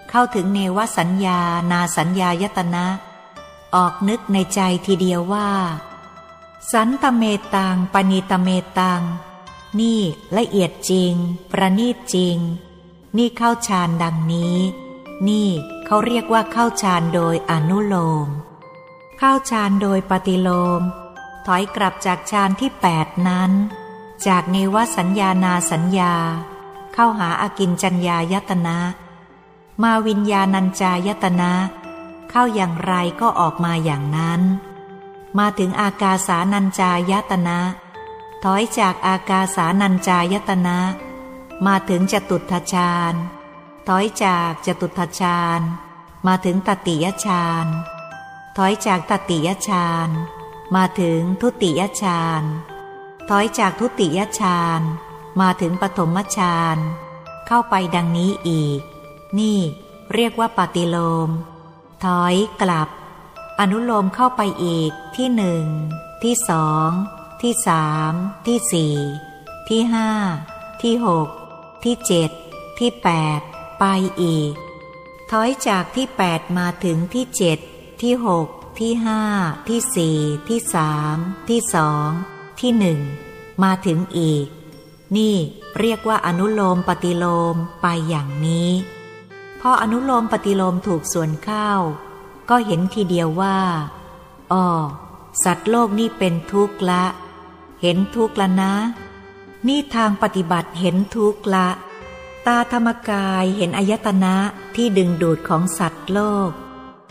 [0.10, 1.40] เข้าถึงเนวสัญญา
[1.72, 2.86] นาสัญญายตนะ
[3.76, 5.52] ออกนึกในใจทีเดียวว่า
[6.72, 7.24] สันตเม
[7.56, 9.02] ตังปณิตเมตัง
[9.80, 10.00] นี่
[10.38, 11.14] ละเอียดจริง
[11.52, 12.38] ประณีตจริง
[13.18, 14.58] นี่เข้าฌานดังนี้
[15.28, 15.50] นี่
[15.86, 18.28] เขาเรียกว่าเข้าฌานโดยอนุโลม
[19.20, 20.50] เข้าฌานโดยปฏิโล
[20.80, 20.82] ม
[21.46, 23.52] ถอยกลับจากฌานที่แปดนั้น
[24.28, 26.16] จากเนวสัญญานาสัญญา
[26.94, 28.78] เข้าหาอากินจัญญายตนะ
[29.84, 31.54] มาวิญญาณัญจายตนะ
[32.30, 34.42] เข้าอย่างไรก็ออกมาอย่างนั้น
[35.38, 37.60] มาถึงอากาสานัญจายตนะ
[38.44, 40.80] ถอยจากอากาสานัญจายตนะ
[41.66, 43.14] มาถึงจตุทชาญ
[43.88, 45.62] ถอยจากจตุทชาญ
[46.28, 47.68] มาถึงตติยชาญ
[48.60, 50.10] ถอยจากตติยชาญ
[50.76, 52.44] มาถึงทุติยชาญ
[53.30, 54.82] ถอยจากทุติยชาญ
[55.42, 56.78] มาถึงปฐมชาญ
[57.48, 58.82] เข้าไปดังนี้อีก
[59.40, 59.60] นี่
[60.14, 61.30] เรียกว่าปฏิโลม
[62.06, 62.90] ถอยกลับ
[63.60, 65.66] อนุโลมเข้าไปอีกที่หนึ่ง
[66.24, 66.90] ที่สอง
[67.42, 68.12] ที่สาม
[68.48, 68.96] ที่สี่
[69.70, 70.10] ที่ห้า
[70.82, 71.28] ที่หก
[71.84, 72.30] ที่เจ็ด
[72.80, 73.40] ที่แปด
[73.80, 73.86] ไป
[74.22, 74.54] อีก
[75.32, 77.60] ถอยจากที่แปดมาถึงที่เจ็ด
[78.02, 78.48] ที่หก
[78.80, 79.22] ที่ห้า
[79.68, 80.18] ที่สี่
[80.50, 81.16] ที่สาม
[81.50, 82.10] ที่สอง
[82.60, 83.00] ที่หนึ่ง
[83.64, 84.48] มาถึงอีก
[85.18, 85.36] นี่
[85.80, 88.72] เรียกว่าอนุโลมปฏิโลมไปอย่างนี้
[89.60, 91.72] พออนุโลมปฏิโลมถูกส่วนเข้า
[92.50, 93.60] ก็เห็นทีเดียวว่า
[94.52, 94.66] อ๋อ
[95.44, 97.04] สัตว์โลกนี่เป็นทุกข์ละ
[97.82, 98.74] เห็นทุกข์ละนะ
[99.68, 101.68] นี่ทางปฏิบัติเห็นทุกข์ละ
[102.48, 104.36] ตาธรรมกายเห็นอายตนะ
[104.76, 106.52] ที่ดึงดูดของสัตว์โลก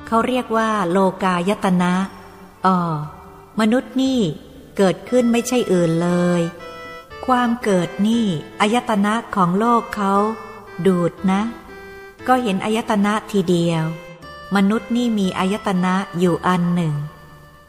[0.07, 1.93] เขาเรียกว่าโลกายตนะ
[2.67, 2.77] อ๋อ
[3.61, 4.21] มนุษย์นี่
[4.77, 6.41] เกิดขึ้นไม่ใช่อื่นเลย
[7.27, 8.27] ความเกิดนี่
[8.61, 10.15] อายตนะของโลกเขา
[10.87, 11.41] ดูดนะ
[12.27, 13.85] ก็เห็นอายตนะทีเดียว
[14.57, 16.95] มนุษย์นี่มีอายตนะอยู่อันหนึ่ง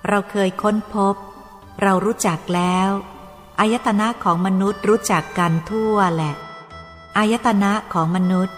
[0.07, 1.15] เราเคยค้นพบ
[1.81, 2.89] เรารู้จักแล้ว
[3.59, 6.33] อายตนะของมนุษย์รู้จักกันทั่วแหละ
[7.17, 8.55] อายตนะของมนุษย์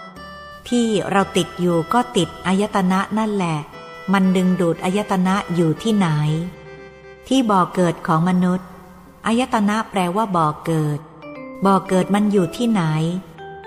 [0.68, 3.58] ที่เราติดอยู่ก็ติดอายตนะนั่นแหละ
[4.12, 6.08] มันดึงดูดอายตนะอยู่ที่ไหน
[7.28, 8.68] ที่บ่อเกิดของมนุษย์
[9.26, 10.98] อายตนะแปลว่าบ่อเกิด
[11.64, 12.82] บ่อเกิดมันอยู่ที่ไหน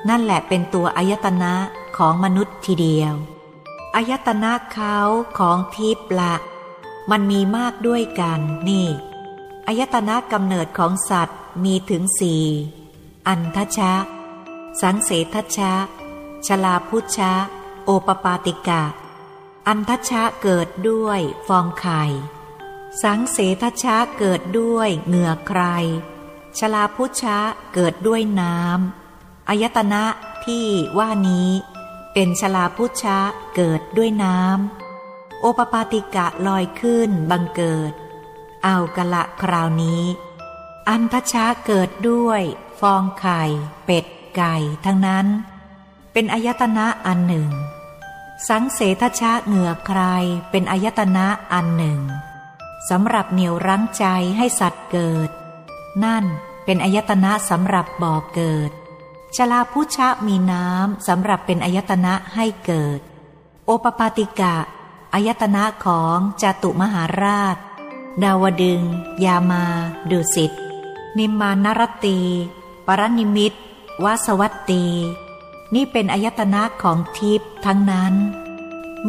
[0.09, 1.53] นั่นแหละเป็นตัวอายตนะ
[1.97, 3.13] ของมนุษย์ทีเดียว
[3.95, 4.97] อายตนะเขา
[5.37, 6.35] ของทิพละ
[7.11, 8.87] มันมีมากด้วยกันนี่
[9.67, 12.43] อายตนะกำเนิดของสัตว์มีถึงสี่
[13.27, 13.93] อันทชะ
[14.81, 15.73] สังเสทชะ
[16.47, 17.33] ชลาพุชะ
[17.85, 18.83] โอปปาติกะ
[19.67, 22.03] อันทชะเกิดด้วยฟองไข่
[23.01, 25.61] สังเสทชะเกิดด้วยเหงื่อใคร
[26.59, 27.37] ชลาพุชะ
[27.73, 30.03] เกิดด้วยน้ำอายตนะ
[30.45, 31.49] ที่ว่านี้
[32.13, 33.17] เป็นชลาพุชะ
[33.55, 37.93] เกิดด้วยน้ำโอปปาติกะลอยขึ้นบังเกิด
[38.63, 40.03] เอากะละคราวนี้
[40.89, 42.41] อันทชะเกิดด้วย
[42.79, 43.41] ฟองไข่
[43.85, 45.27] เป็ดไก่ทั้งนั้น
[46.13, 47.49] เป็นอายตนะอันหนึ่ง
[48.47, 50.01] สังเสทชะเหงื่อใคร
[50.51, 51.99] เป็นอายตนะอันหนึ่ง
[52.89, 54.05] สำหรับเหนี่ยวรั้งใจ
[54.37, 55.29] ให้สัตว์เกิด
[56.03, 56.25] นั่น
[56.65, 58.71] เป็นอายตนะสำหรับบ่อเกิด
[59.35, 62.99] ชลาพุชะมีน้ำสำหรับเป็นอายตนะให้เกิด
[63.65, 64.55] โอปปาติกะ
[65.13, 67.57] อายตนะของจตุมหาราช
[68.23, 68.81] ดาวดึง
[69.25, 69.65] ยามา
[70.09, 70.51] ดุสิต
[71.17, 72.19] นิมานรตี
[72.87, 73.53] ปรนิมิต
[74.03, 74.85] วสวัตตี
[75.75, 78.13] นี่เป็นอายตนะของทิพย์ทั้งนั้น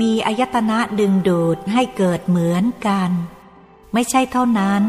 [0.00, 3.10] มีอายตนะดึงดูดให้เกิดเหมือนกัน
[3.92, 4.82] ไม่ใช่เท่านั้น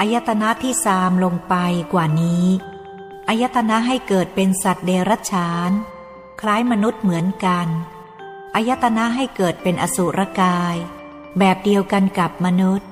[0.00, 1.54] อายตนะที่สามลงไป
[1.92, 2.46] กว่านี้
[3.28, 5.70] ออายตนะให้เกิดเป็นสัตว์เดรัจฉาน
[6.40, 7.66] คล้ายมนุษย์เหมือนกัน
[8.54, 10.76] อายตนะให้เกิดเป็นอสุรกาย
[11.38, 12.88] แบบเดียวกันกับมนุษย์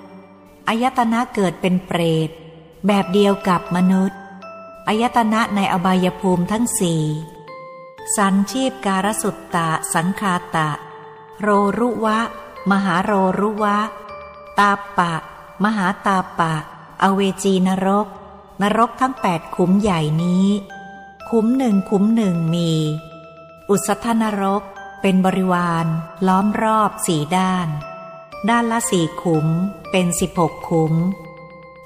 [0.69, 2.31] อายตนะเกิดเป็นเปรต
[2.87, 4.19] แบบเดียวกับมนุษย์
[4.89, 7.05] อายตนะในอบายภูมิทั้งสี่
[8.17, 10.71] สันชีพการสุตตะ สังคาตะ
[11.41, 12.19] โรรุวะ
[12.71, 13.79] มหาโรรุวะ
[14.59, 15.15] ตาปะ
[15.65, 16.55] มหาตาปะ
[17.03, 18.07] อเวจีนรก
[18.63, 20.47] นรกทั้งแปดขุมใหญ่นี้
[21.29, 22.73] ขุมหนึ่งขุมหนึ่งมี
[23.71, 24.63] อุสธนรก
[25.01, 25.87] เป็นบริวาร
[26.27, 27.69] ล้อมรอบสี่ด้าน
[28.49, 29.47] ด้านละสี่ขุม
[29.91, 30.95] เป็นสิบหกขุม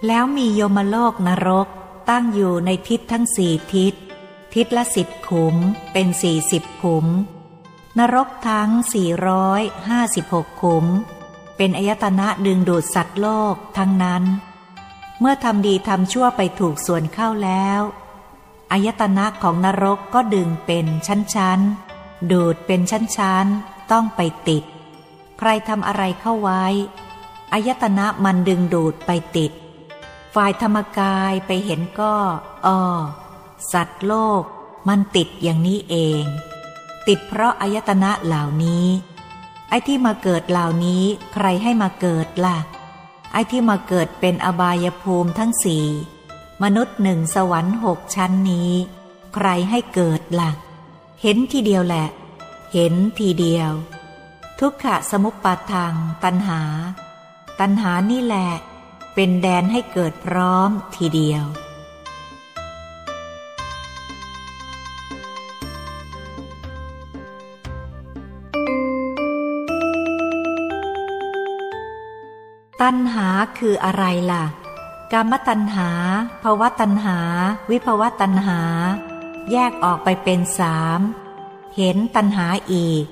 [0.06, 1.68] แล้วมีโยมโลกนรก
[2.10, 3.94] ตั้งอยู่ในทิศทั้งสี่ทิศ
[4.54, 5.56] ทิศละสิบขุม
[5.92, 7.06] เป็นสี่สิบขุม
[7.98, 10.84] นรกทั้งสี่ร้อยห้าสิบหกขุม
[11.56, 14.24] เป็นอายตนะดึงดูดสัตว์โลกทั้งนั้น
[15.20, 17.80] เมื่อทำดีทำชั่วไปถูกส่วนเข้าแล้ว
[18.72, 24.64] อายตนะของนรกก็ดึงเป็นชั้นๆ ดูดเป็นชั้นๆ ต้องไปติด
[25.38, 26.64] ใครทำอะไรเข้าไว้
[27.52, 29.52] อายตนะมันดึงดูดไปติด
[30.34, 32.14] ฝ่ายธรรมกายไปเห็นก็
[32.66, 32.80] อ้อ
[33.72, 34.42] สัตว์โลก
[34.88, 36.24] มันติดอย่างนี้เอง
[37.08, 38.86] ติดเพราะอายตนะเหล่านี้
[39.68, 42.58] ไอ้ที่มาเกิดเหล่านี้ใครให้มาเกิดล่ะ
[43.32, 45.86] ไอ้ที่มาเกิดเป็นอบายภูมิทั้งสี่
[46.62, 48.70] มนุษย์หนึ่งสวรรค์หกชั้นนี้
[49.34, 50.50] ใครให้เกิดล่ะ
[51.22, 52.06] เห็นทีเดียวแหละ
[52.72, 53.70] เห็นทีเดียว
[54.60, 55.94] ทุกขะสมุปปาทาง
[56.24, 56.60] ตัณหา
[57.60, 58.48] ตัณหานี่แหละ
[59.14, 61.44] เป็นแดนให้เกิดพร้อมทีเดียว
[72.82, 74.44] ตัณหาคืออะไรล่ะ
[75.12, 75.90] กามตัณหา
[76.42, 77.18] ภาวะตัณหา
[77.70, 78.60] วิภาวะตัณหา
[79.52, 81.00] แยกออกไปเป็นสาม
[81.76, 83.04] เห็นตัณหาอีก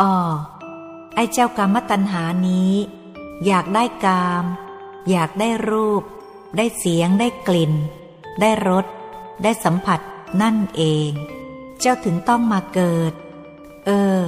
[0.00, 0.14] อ๋อ
[1.14, 2.72] ไอ้เจ้ากามตัณหานี้
[3.46, 4.44] อยากได้กาม
[5.10, 6.02] อยากได้รูป
[6.56, 7.72] ได้เสียง ได้กลิ่น
[8.40, 8.86] ได้รส
[9.42, 10.00] ได้สัมผัส
[10.42, 11.10] นั่นเอง
[11.80, 13.12] เจ้าถึงต้องมาเกิด
[13.86, 14.20] เออ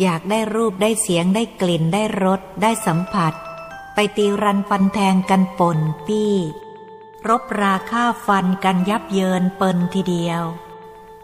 [0.00, 3.34] อยากได้รูป ได้เสียง ได้กลิ่น ได้รส ได้สัมผัส
[4.16, 6.34] ตีรันฟันแทงกันปนปี้
[7.28, 10.42] รบราฆ่าฟันกันยับเยินเปินทีเดียว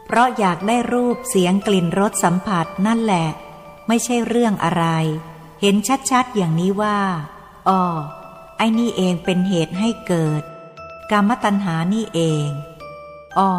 [0.06, 3.28] เพราะอยากได้รูปเสียงกลิ่นรสสัมผัสนั่นแหละ
[3.88, 4.84] ไม่ใช่เรื่องอะไร
[5.60, 5.74] เห็น
[6.10, 6.98] ชัดๆอย่างนี้ว่า
[7.68, 7.82] อ๋อ
[8.56, 10.42] ไอ้นี่เองเป็นเหตุให้เกิด
[11.10, 12.48] กามตัณหานี่เอง
[13.38, 13.50] อ๋อ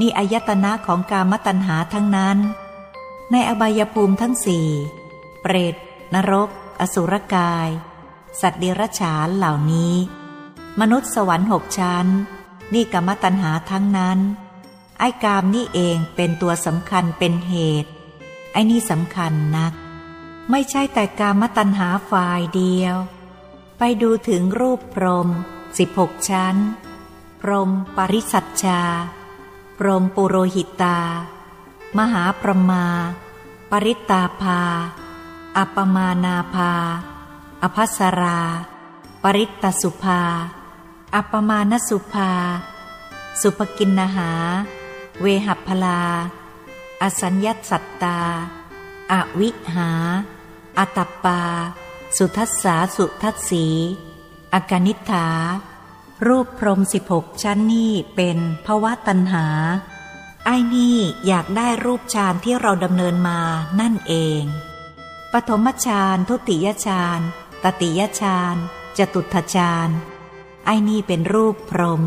[0.00, 2.38] นี่อายตนะของกามตัณหาทั้งนั้น
[3.30, 4.68] ในอบายภูมิทั้งสี่
[5.40, 5.74] เปรต
[6.14, 6.48] นรก
[6.80, 7.68] อสุรกาย
[8.40, 9.94] สัตว์เดรัจฉานเหล่านี้
[10.80, 12.06] มนุษย์สวรรค์หกชั้น
[12.72, 14.18] นี่กามตัณหาทั้งนั้น
[14.98, 17.90] ไอ้กามนี่เองเป็นตัวสำคัญเป็นเหตุ
[18.52, 19.72] ไอ้นี่สำคัญนัก
[20.50, 22.96] ไม่ใช่แต่กามตัณหาฝ่ายเดียว
[23.78, 25.28] ไปดูถึงรูปพรม
[25.78, 26.56] สิบหกชั้น
[27.40, 28.82] พรมปริสัชชา
[29.78, 30.98] พรมปุโรหิตา
[31.98, 32.86] มหาประมา
[33.70, 34.62] ปริตาภา
[35.56, 36.72] อัปมานาภา
[37.62, 38.40] อภัสรา
[39.22, 40.22] ปริตตสุภา
[41.14, 42.32] อัปมานสุภา
[43.40, 44.30] สุภกินนหา
[45.20, 46.02] เวหัพลา
[47.02, 48.20] อสัญญสัตตา
[49.12, 49.90] อวิหา
[50.78, 51.40] อัตปา
[52.16, 53.66] สุทัสสาสุทัสสี
[54.54, 55.28] อากานิฐา
[56.26, 59.46] รูปพรมสิบหกชั้นนี่เป็นภวะตัณหา
[60.44, 60.96] ไอ้นี่
[61.26, 63.40] อยากได้รูปฌานที่เราดำเนินมา
[63.80, 64.44] นั่นเอง
[65.32, 67.20] ปฐมฌานทุติยฌาน
[67.64, 68.56] ตติยฌาน
[68.98, 69.88] จตุทฌาน
[70.64, 72.02] ไอ้นี่เป็นรูปพรม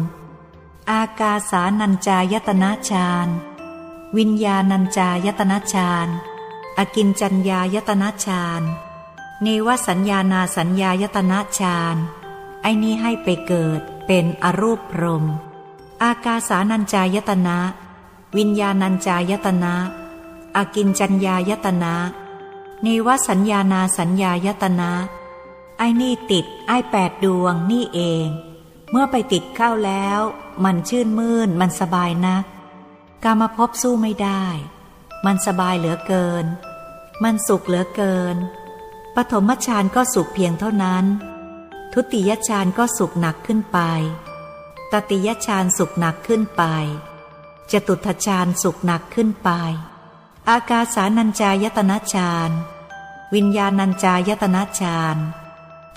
[0.92, 3.28] อากาสานัญจายตนะฌาน
[4.18, 6.08] วิญญาณัญจายตนะฌาน
[6.78, 8.62] อกินจัญญายตนะฌาน
[9.42, 11.96] เนวสัญญานาสัญญายตนะฌาน
[12.62, 15.26] ไอ้นี้ให้ไปเกิดเป็นอรูปพรม
[16.04, 17.58] อากาสานัญจายตนะ
[18.38, 19.76] วิญญาณัญจายตนะ
[20.56, 21.96] อากินจัญญายตนะ
[22.82, 24.92] เนวสัญญานาสัญญายตนะ
[25.78, 28.28] ไอ้นี่ติดไอ้แปดดวงนี่เอง
[28.92, 30.20] เมื่อไปติดเข้าแล้ว
[30.64, 32.46] มันชื่นมื่นมันสบายนัก
[33.24, 34.46] กามาพบสู้ไม่ได้
[35.26, 36.46] มันสบายเหลือเกิน
[37.24, 38.36] มันสุขเหลือเกิน
[39.16, 41.06] ปฐมฌานก็สุขเพียงเท่านั้น
[41.94, 43.80] ทุติยฌานก็สุขหนักขึ้นไป
[44.92, 46.64] ตติยฌานสุขหนักขึ้นไป
[47.72, 49.50] จตุทฌานสุขหนักขึ้นไป
[50.50, 52.52] อากาสานัญจายตนะฌาน
[53.34, 55.18] วิญญาณัญจายตนะฌาน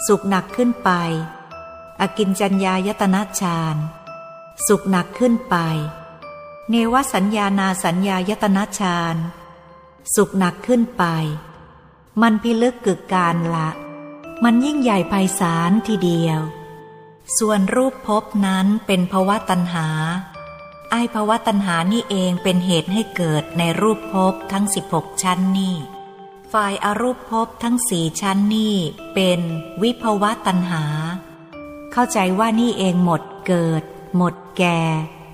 [0.06, 0.90] สุขหนักขึ้นไป
[2.00, 3.76] อกินจัญญายตนะฌาน
[4.66, 5.56] สุขหนักขึ้นไป
[6.70, 9.16] เนวสัญญานาสัญญายตนะฌาน
[10.14, 11.04] สุขหนักขึ้นไป
[12.20, 13.70] มันพิลึกกึกการละ
[14.44, 16.40] มันยิ่งใหญ่ไพศาลทีเดียว
[17.38, 19.88] ส่วนรูปภพนั้นเป็นภวะตัณหา
[20.90, 25.76] ไอภวะตัณหานี่เองเป็นเหตุให้เกิดในรูปภพทั้ง 16 ชั้นนี่
[26.52, 28.74] ฝ่ายอารูปภพทั้งสี่ชั้นนี่
[29.14, 29.40] เป็น
[29.82, 30.84] วิภวะตัณหา
[31.92, 33.82] เข้าใจว่านี่เองหมดเกิด
[34.16, 34.80] หมดแก่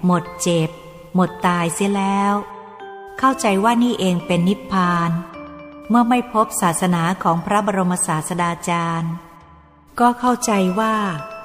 [0.07, 0.71] หมดเจ็บ
[1.15, 2.35] หมดตายเสียแล้ว
[3.19, 5.11] เข้าใจว่านี่เองเป็นนิพพาน
[5.89, 9.13] เมื่อไม่พบศาสนาของพระบรมศาสดาจารย์
[10.01, 10.95] ก็เข้าใจว่า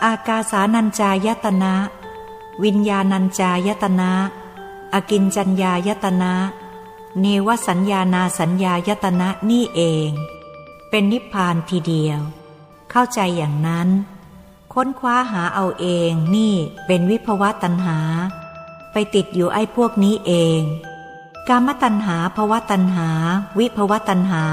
[0.06, 1.76] อากาสานัญจายตนะ
[2.64, 4.12] วิญญาณัญจายตนะ
[4.94, 6.34] อากินจัญญายตนะ
[7.22, 10.10] เนวสัญญานาสัญญายตนะนี่เอง
[10.90, 12.20] เป็นนิพพานทีเดียว
[12.92, 13.90] เข้าใจอย่างนั้น
[14.74, 16.54] ค้นคว้าหาเอาเองนี่
[16.86, 18.00] เป็นวิภวะตัณหา
[18.92, 20.62] ไปติดอยู่ไอ้พวกนี้เอง
[21.48, 23.10] กามตัณหาภวะตัณหา
[23.58, 24.46] วิภวะตัณหา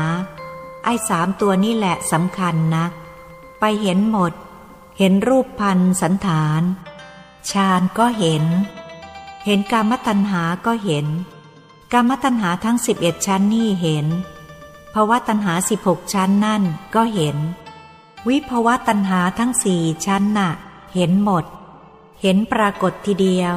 [0.84, 2.90] ไอ้สามตัวนี่แหละสำคัญนัก
[3.60, 4.32] ไปเห็นหมด
[4.98, 6.62] เห็นรูปพันสันฐาน
[7.50, 8.44] ฌานก็เห็น
[9.44, 11.06] เห็นกามตัณหาก็เห็น
[11.92, 14.06] กามตัณหาทั้งสิบเอ็ดชั้นนี่เห็น
[14.94, 16.62] ภวะตัณหาสิบหกชั้นนั่น
[16.94, 17.36] ก็เห็น
[18.28, 20.50] วิภาวะตัณหาทั้งสี่ชั้นน่ะ
[20.94, 21.44] เห็นหมด
[22.22, 23.54] เห็นปรากฏทีเดียว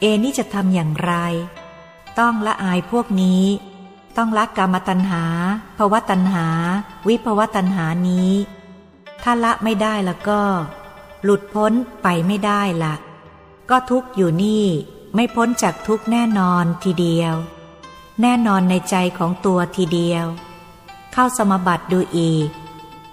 [0.00, 1.12] เอนี่จะทำอย่างไร
[2.18, 3.44] ต้องละอายพวกนี้
[4.16, 5.24] ต้องละกามตัณหา
[5.78, 6.46] ภวะตัณหา
[7.08, 8.32] วิภาวะตัณหานี้
[9.22, 10.40] ถ้าละไม่ได้แล้วก็
[11.24, 12.94] หลุดพ้นไปไม่ได้ละ
[13.70, 14.66] ก็ทุกอยู่นี่
[15.14, 17.34] ไม่พ้นจากทุกแน่นอนทีเดียว
[18.22, 20.26] แน่นอนในใจของตัวทีเดียว
[21.12, 22.48] เข้าสมบัติดูอีก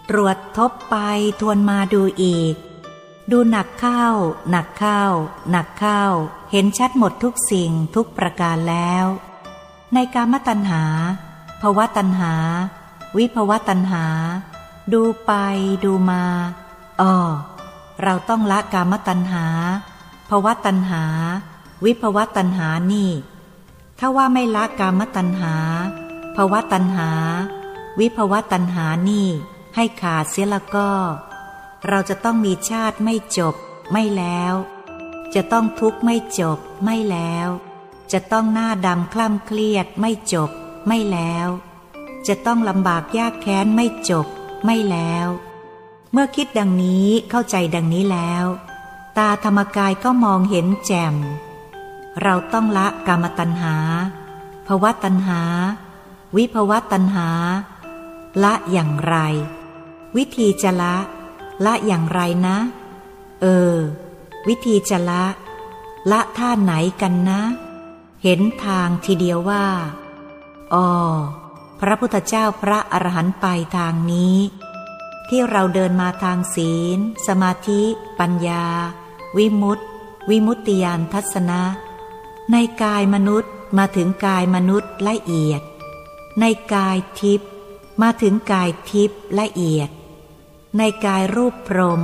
[0.10, 0.96] ตรวจทบไป
[1.40, 2.56] ทวนมาดูอีก
[3.32, 4.06] ดูหนักเข้า
[4.50, 5.02] หนักเข้า
[5.52, 6.04] หนักเข้า
[6.52, 9.06] เห็นชัดหมดทุกสิ่งทุกประการแล้ว
[9.94, 10.84] ในกามตัณหา
[11.62, 12.34] ภวะตัณหา
[13.18, 14.06] วิภวะตัณหา
[14.94, 15.32] ดูไป
[15.86, 16.24] ดูมา
[17.02, 17.14] อ๋อ
[18.04, 19.46] เราต้องละกามตัณหา
[20.30, 21.04] ภวะตัณหา
[21.86, 23.12] วิภวตัณหานี่
[24.00, 25.56] ถ้าว่าไม่ละกามตัณหา
[26.36, 27.12] ภวตัณหา
[28.00, 29.28] วิภวตัณหานี่
[29.76, 30.92] ให้ขาดเสียละก็
[31.88, 33.56] เราจะต้องมีชาติไม่จบ
[33.92, 34.54] ไม่แล้ว
[35.34, 37.48] จะต้องทุกข์ไม่จบ ไม่แล้ว
[38.12, 40.50] จะต้องหน้าดำคล่ำเครียดไม่จบ
[40.88, 41.48] ไม่แล้ว
[42.28, 44.28] จะต้องลำบากยากแค้นไม่จบ
[44.66, 45.28] ไม่แล้ว
[46.12, 48.46] เมื่อคิดดังนี้เข้าใจดังนี้แล้ว
[49.18, 51.16] ตาธรรมกายก็มองเห็นแจ่ม
[52.24, 53.76] เราต้องละกามตัณหา
[54.68, 55.42] ภวะตัณหา
[56.36, 57.30] วิภวะตัณหา
[58.44, 59.16] ละอย่างไร
[60.18, 60.96] วิธีจะละ
[61.66, 62.58] ละอย่างไรนะ
[63.42, 63.76] เออ
[64.48, 65.24] วิธีจะละ
[66.12, 67.42] ละท่าไหนกันนะ
[68.24, 69.66] เห็นทางทีเดียวว่า
[70.74, 70.88] อ๋อ
[71.80, 73.46] พระพุทธเจ้าพระอรหันต์ไป
[73.78, 74.38] ทางนี้
[75.30, 77.82] ที่เราเดินมาทางศีล สมาธิ
[78.20, 78.66] ปัญญา
[79.38, 79.84] วิมุตติ
[80.30, 81.62] วิมุตติยานทัศนะ
[82.52, 85.62] ในกายมนุษย์มาถึงกายมนุษย์ละเอียด
[86.40, 87.50] ในกายทิพย์
[88.02, 89.90] มาถึงกายทิพย์ละเอียด
[90.78, 92.02] ในกายรูปพรม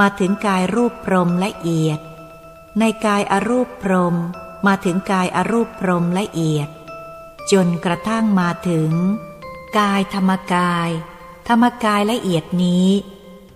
[0.00, 2.00] มาถึงกายรูปพรมละเอียด
[2.78, 4.14] ในกายอรูปพรม
[4.66, 6.68] มาถึงกายอรูปพรมละเอียด
[7.52, 8.90] จนกระทั่งมาถึง
[9.78, 10.88] กายธรรมกาย
[11.48, 12.88] ธรรมกายละเอียดนี้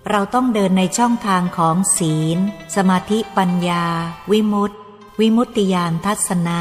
[0.09, 2.39] เราต้องเดินในช่องทางของศีล
[2.76, 3.85] สมาธิปัญญา
[4.31, 4.79] วิมุตติ
[5.21, 6.61] วิมุตติยานทัศนะ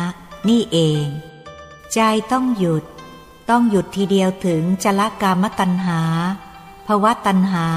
[0.49, 1.05] นี่เอง
[1.93, 1.99] ใจ
[2.31, 2.83] ต้องหยุด
[3.49, 6.01] ต้องหยุดทีเดียวถึงจละกามตัณหา
[6.87, 7.67] ภวะตัณหา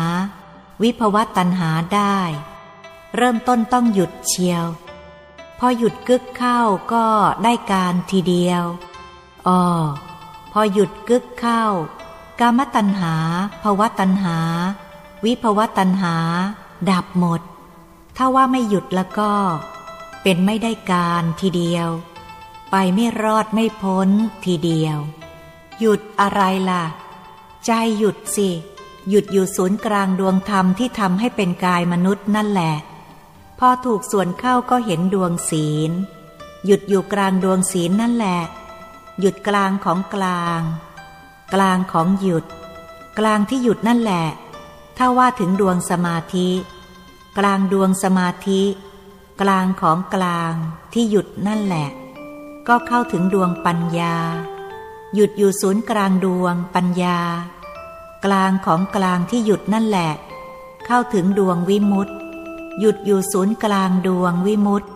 [0.83, 2.17] วิภวะตัณหาได้
[3.17, 4.65] เริ่มต้นต้องหยุดเชียว
[5.59, 6.61] พอหยุดกึกเข้า
[6.93, 7.05] ก็
[7.43, 8.65] ได้การทีเดียว
[9.47, 9.63] อ๋อ
[10.53, 11.63] พอหยุดกึกเข้า
[12.41, 13.15] กามตัณหา
[13.63, 14.37] ภวะตัณหา
[15.25, 16.17] วิภวะตัณหา
[16.91, 17.41] ดับหมด
[18.17, 19.31] ถ้าว่าไม่หยุดแล้วก็
[20.23, 21.89] เป็นไม่ได้การทีเดียว
[22.71, 24.09] ไปไม่รอดไม่พ้น
[24.45, 24.99] ทีเดียว
[25.79, 26.85] หยุดอะไรล่ะ
[27.67, 28.49] ใจหยุดสิ
[29.09, 32.75] หยุดอยู่ศูนย์กลางดวงธรรมที่ทำให้เป็นกายมนุษย์นั่นแหละ
[33.59, 35.91] พอถูกส่วนเข้าก็เห็นดวงศีล
[36.67, 38.41] หยุดอยู่กลางดวงศีลนั่นแหละ
[39.21, 40.61] หยุดกลางของกลาง
[41.55, 42.45] กลางของหยุด
[43.19, 44.25] กลางที่หยุดนั่นแหละ
[44.97, 46.49] ถ้าว่าถึงดวงสมาธิ
[47.39, 48.63] กลางดวงสมาธิ
[49.41, 50.55] กลางของกลาง
[50.93, 51.89] ที่หยุดนั่นแหละ
[52.69, 54.17] ก็เข้าถึงดวงปัญญา
[55.15, 57.19] หยุดอยู่ศูนย์กลางดวงปัญญา
[58.25, 60.13] กลางของกลางที่หยุดนั่นแหละ
[60.87, 62.15] เข้าถึงดวงวิมุตติ
[62.81, 64.89] หยุดอยู่ศูนย์กลางดวงวิมุตติ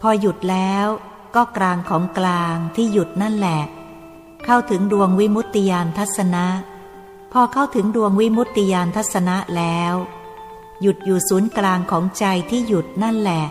[0.00, 0.86] พอหยุดแล้ว
[1.34, 3.60] ก็กลางของกลางที่หยุดนั่นแหละ
[4.44, 6.46] เข้าถึงดวงวิมุตติยานทัศนะ
[7.32, 9.94] พอเข้าถึงดวงวิมุตติยานทัศนะแล้ว
[10.80, 13.44] หยุดอยู่ศูนย์กลางของใจที่หยุดนั่นแหละ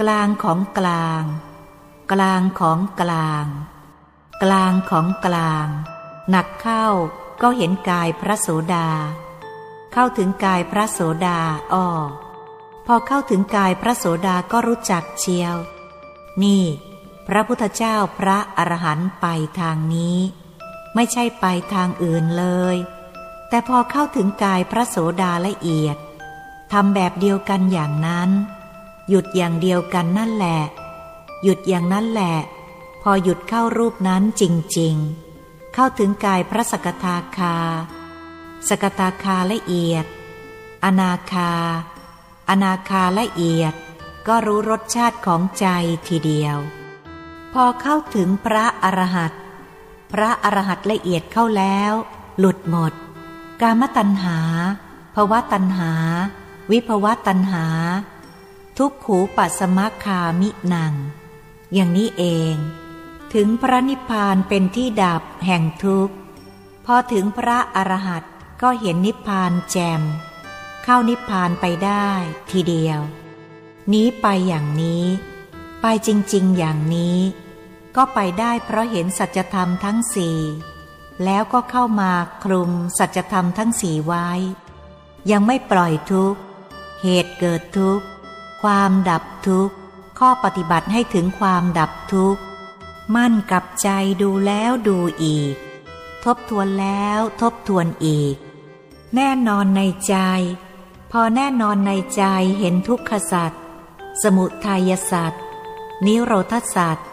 [0.00, 1.24] กลางของกลาง
[2.12, 3.46] กลางของกลาง
[4.42, 5.68] กลางของกลาง
[6.30, 6.86] หนักเข้า
[7.42, 8.88] ก็เห็นกายพระโสดา
[9.92, 11.40] เข้าถึงกายพระโสดา
[11.72, 11.88] อ้อ
[12.86, 15.56] พอเข้าถึงกายพระโสดาก็รู้จักเชียว
[16.42, 16.64] นี่
[17.26, 19.26] พระพุทธเจ้าพระอรหันต์ไป
[19.60, 20.18] ทางนี้
[20.94, 22.76] ไม่ใช่ไปทางอื่นเลย
[23.48, 25.96] แต่พอเข้าถึงกายพระโสดาละเอียด
[26.72, 28.30] ทำแบบเดียวกันอย่างนั้น
[29.08, 30.60] หยุดอย่างเดียวกันนั่นแหละ
[31.42, 32.36] หยุดอย่างนั้นแหละ
[33.02, 34.42] พอหยุดเข้ารูปนั้นจ
[34.78, 37.56] ริงๆ เข้าถึงกายพระสกทาคา
[38.68, 40.06] สกทาคาละเอียด
[40.84, 41.52] อนาคา
[42.48, 43.74] อนาคาละเอียด
[44.26, 45.66] ก็รู้รสชาติของใจ
[46.08, 46.56] ทีเดียว
[47.52, 49.40] พอเข้าถึงพระอรหันต์
[50.12, 51.92] พระอรหันตละเอียดเข้าแล้ว
[52.38, 52.92] หลุดหมด
[53.60, 54.38] กามตัณหา
[55.14, 55.92] ภวะตัณหา
[56.70, 57.66] วิภวะตัณหา
[58.78, 60.94] ทุกขูปัสมคามินัง
[61.74, 62.54] อย่างนี้เอง
[63.34, 66.14] ถึงพระนิพพานเป็นที่ดับแห่งทุกข์
[66.86, 70.02] พอถึงพระอรหันต์ก็เห็นนิพพานแจม
[70.84, 72.08] เข้านิพพานไปได้
[72.50, 73.00] ทีเดียว
[73.92, 75.04] นี้ไปอย่างนี้
[75.82, 77.18] ไปจริง ๆ อย่างนี้
[77.96, 80.38] ก็ไปได้เพราะเห็นสัจธรรมทั้งสี่
[81.24, 82.12] แล้วก็เข้ามา
[82.44, 84.28] คลุมสัจธรรมทั้งสี่ไว้
[85.30, 86.40] ยังไม่ปล่อยทุกข์
[87.02, 88.04] เหตุเกิดทุกข์
[88.64, 89.74] ความดับทุกข์
[90.18, 92.40] ข้อปฏิบัติให้ถึงความดับทุกข์
[93.14, 93.88] มั่นกับใจ
[94.22, 95.54] ดูแล้วดูอีก
[96.24, 98.34] ทบทวนแล้วทบทวนอีก
[99.14, 100.16] แน่นอนในใจ
[101.12, 102.24] พอแน่นอนในใจ
[102.58, 103.60] เห็นทุกขสัตว์
[104.22, 105.42] สมุทัยสัตว์
[106.06, 107.08] นิโรธสัตว์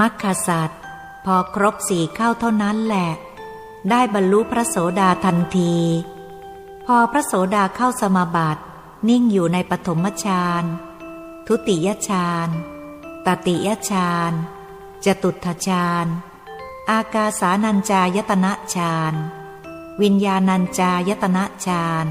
[0.00, 0.80] มรรคสัตว์
[1.24, 3.10] พอครบสี่เข้าเท่านั้นแหละ
[3.90, 5.74] ได้บรรลุพระโสดาทันที
[6.86, 8.62] พอพระโสดาเข้าสมาบัติ
[9.08, 10.64] นิ่งอยู่ในปฐมฌาน
[11.46, 12.48] ทุติยฌาน
[13.26, 14.32] ตติยฌาน
[15.04, 16.06] จตุทฌาน
[16.90, 19.14] อากาสานัญจายตนะฌาน
[20.02, 22.06] วิญญาณัญจายตนะฌาน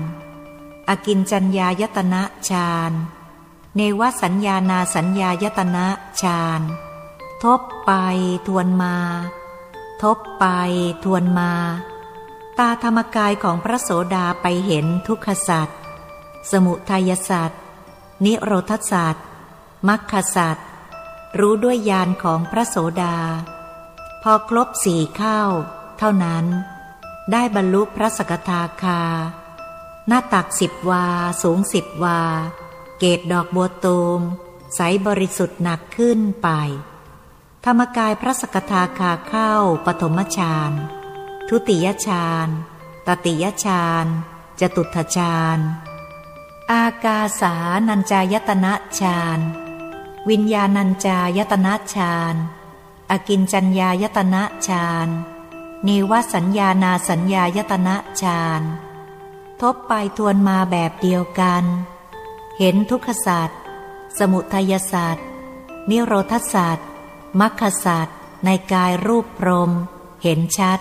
[0.88, 2.92] อกินจัญญายตนะฌาน
[3.76, 5.88] เนวสัญญานาสัญญายตนะ
[6.22, 6.62] ฌาน
[7.44, 7.92] ทบไป
[8.48, 8.96] ทวนมา
[10.02, 10.46] ทบไป
[11.04, 11.52] ทวนมา
[12.58, 15.80] ตาธรรมกายของพระโสดาไปเห็นทุกขสัตว์
[16.52, 17.62] สมุทัยศาสตว์
[18.26, 19.26] นิโรธศาสตว์
[19.88, 20.68] มรรคศาสตว์
[21.40, 23.18] รู้ด้วยญาณของพระโสดา
[24.24, 25.42] พอครบสี่เข้า
[25.98, 26.46] เท่านั้น
[27.32, 29.02] ได้บรรลุพระสกทาคา
[30.08, 31.06] หน้าตักสิบวา
[31.44, 32.22] สูงสิบวา
[33.00, 34.22] เกตดอกบัวตูม
[34.76, 36.50] ใสบริสุทธิ์หนักขึ้นไป
[37.66, 39.54] ธรรมกายพระสกทาคาเข้า
[39.86, 40.72] ปฐมฌาน
[41.50, 42.48] ทุติยฌาน
[43.08, 44.06] ตติยฌาน
[44.60, 45.60] จตุทฌาน
[46.74, 47.56] อากาสา
[47.88, 49.40] นัญจายตนะฌาน
[50.30, 52.36] วิญญาณัญจายตนะฌาน
[53.10, 55.08] อกินจัญญายตนะฌาน
[55.88, 58.62] นิวสัญญานาสัญญายตนะฌาน
[59.62, 61.64] ทบไปทวนมาแบบเดียวกัน
[62.58, 63.60] เห็นทุกขศาสตร์
[64.18, 65.26] สมุทัยศาสตร์
[65.90, 66.88] นิโรธศาสตร์
[67.40, 69.72] มรรคศาสตร์ในกายรูปพรม
[70.24, 70.80] เห็นชัด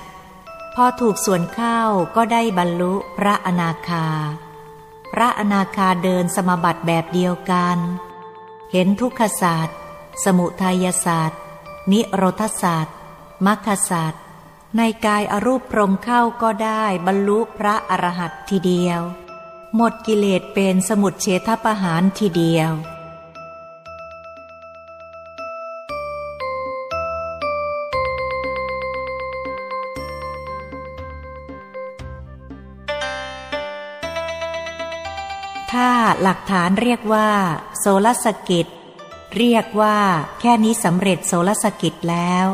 [0.74, 1.80] พอถูกส่วนเข้า
[2.16, 4.06] ก็ได้บรรลุพระอนาคา
[5.12, 7.78] พระอนาคาเดินสมบัติแบบเดียวกัน
[8.72, 9.76] เห็นทุกขศาสตร์
[10.24, 11.40] สมุทัยศาสตร์
[11.92, 12.96] นิโรธศาสตร์
[13.46, 14.22] มรรคศาสตร์
[14.76, 19.00] ในกายอรูปพรมเข้าก็ได้บรรลุพระอรหัตทีเดียว
[19.76, 22.70] หมดกิเลสเป็นสมุดเฉทประหารทีเดียว
[36.22, 37.28] หลักฐานเรียกว่า
[37.78, 38.66] โซลสกิจ
[39.36, 39.98] เรียกว่า
[40.40, 42.46] แค่นี้สำเร็จโซลสกิจแล้ว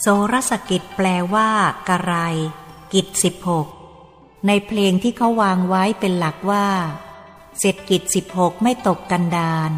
[0.00, 1.50] โสรสกิจแปลว่า
[1.88, 2.14] กระไร
[2.92, 3.66] กิจสิบหก
[4.46, 6.66] ในเพลงที่เขาวางไว้เป็นหลักว่า
[7.58, 9.72] เสร็จกิจสิบหกไม่ตกกันดาน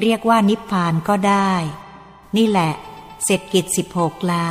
[0.00, 1.52] เรียกว่านิพพานก็ได้
[2.36, 2.72] นี่แหละ
[3.24, 4.46] เสร็จกิจสิบหกละ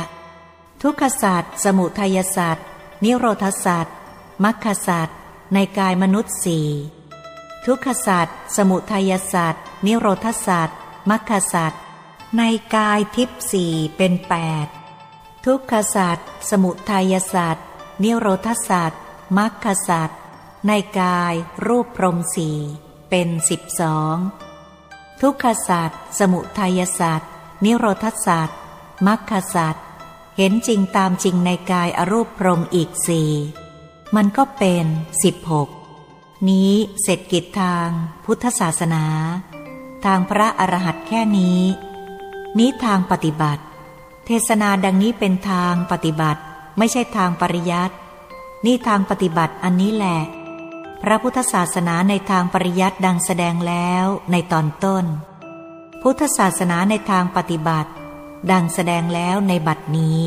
[0.82, 2.66] ทุกขศาสตร์สมุทัยศาสตร์
[3.04, 3.96] นิโรธศาสตร์
[4.44, 5.18] มรรคศาสตร์
[5.54, 6.68] ในกายมนุษย์สี่
[7.66, 10.78] ทุกขศาสตร์สมุทัยศาสตร์นิโรธศาสตร์
[11.10, 11.80] มรรคศาสตร์
[12.38, 12.42] ใน
[12.76, 14.34] กายทิพสี่เป็นแป
[14.64, 14.66] ด
[15.46, 17.66] ทุกขศาสตร์สมุทัยศาสตร์
[18.02, 19.00] นิโรธศาสตร์
[19.38, 20.18] มรรคศาสตร์
[20.66, 21.34] ในกาย
[21.66, 22.50] รูปพรมสี
[23.10, 24.16] เป็นสิบสอง
[25.20, 27.30] ทุกขศาสตร์สมุทัยศาสตร์
[27.64, 28.58] นิโรธสัตว์
[29.06, 29.84] มรรคสัตว์
[30.36, 33.30] เห็นจริงตามจริงในกายอรูปพรมอีกสี่
[34.16, 34.86] มันก็เป็น
[35.24, 35.70] สิบหก
[36.48, 36.72] นี้
[37.02, 37.88] เสร็จกิจทาง
[38.24, 39.04] พุทธศาสนา
[40.04, 41.60] ทางพระอรหันต์แค่นี้
[42.58, 43.62] นี้ทางปฏิบัติ
[44.26, 46.40] เทศนาดังนี้เป็นทางปฏิบัติ
[46.78, 47.94] ไม่ใช่ทางปริยัติ
[48.64, 50.18] นี่ทางปฏิบัติอันนี้แหละ
[51.02, 55.04] พระพุทธศาสนาในทางปริยัติดังแสดงแล้วในตอนต้น
[56.02, 57.90] พุทธศาสนาในทางปฏิบัติ
[58.52, 60.20] ดังแสดงแล้วในบัดนี้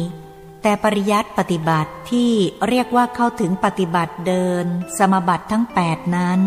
[0.68, 2.32] แต่ปริยัติปฏิบัติที่
[2.68, 4.66] เรียกว่าเข้าถึงปฏิบัติเดิน
[4.98, 6.40] สมบัติทั้งแปดนั้น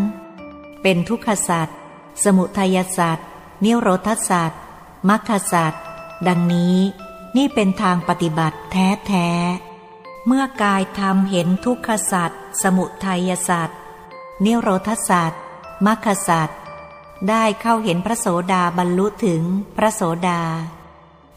[0.81, 1.77] เป็นทุกขศาสตว์
[2.23, 3.27] สมุทัยศาสตว์
[3.63, 4.61] นิโรธสัตว์
[5.09, 5.83] มรรคสัตว์
[6.27, 6.77] ดังนี้
[7.37, 9.29] นี่เป็นทางปฏิบัติแท้แท้
[10.25, 13.77] เมื่อกายทำเห็นทุกขศาสตว์สมุทัยศาสตว์
[14.45, 15.41] นิโรธสัตว์
[15.85, 16.59] มรรคสัตว์
[17.29, 19.41] ได้เข้าเห็นพระโสดาบรรลุถึง
[19.77, 20.41] พระโสดา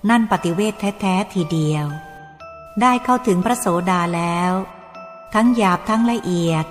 [0.09, 1.89] นั่นปฏิเวทแท้ ๆ ทีเดียว
[2.81, 4.53] ได้เข้าถึงพระโสดาแล้ว
[5.35, 6.67] ทั้งหยาบทั้งละเอียด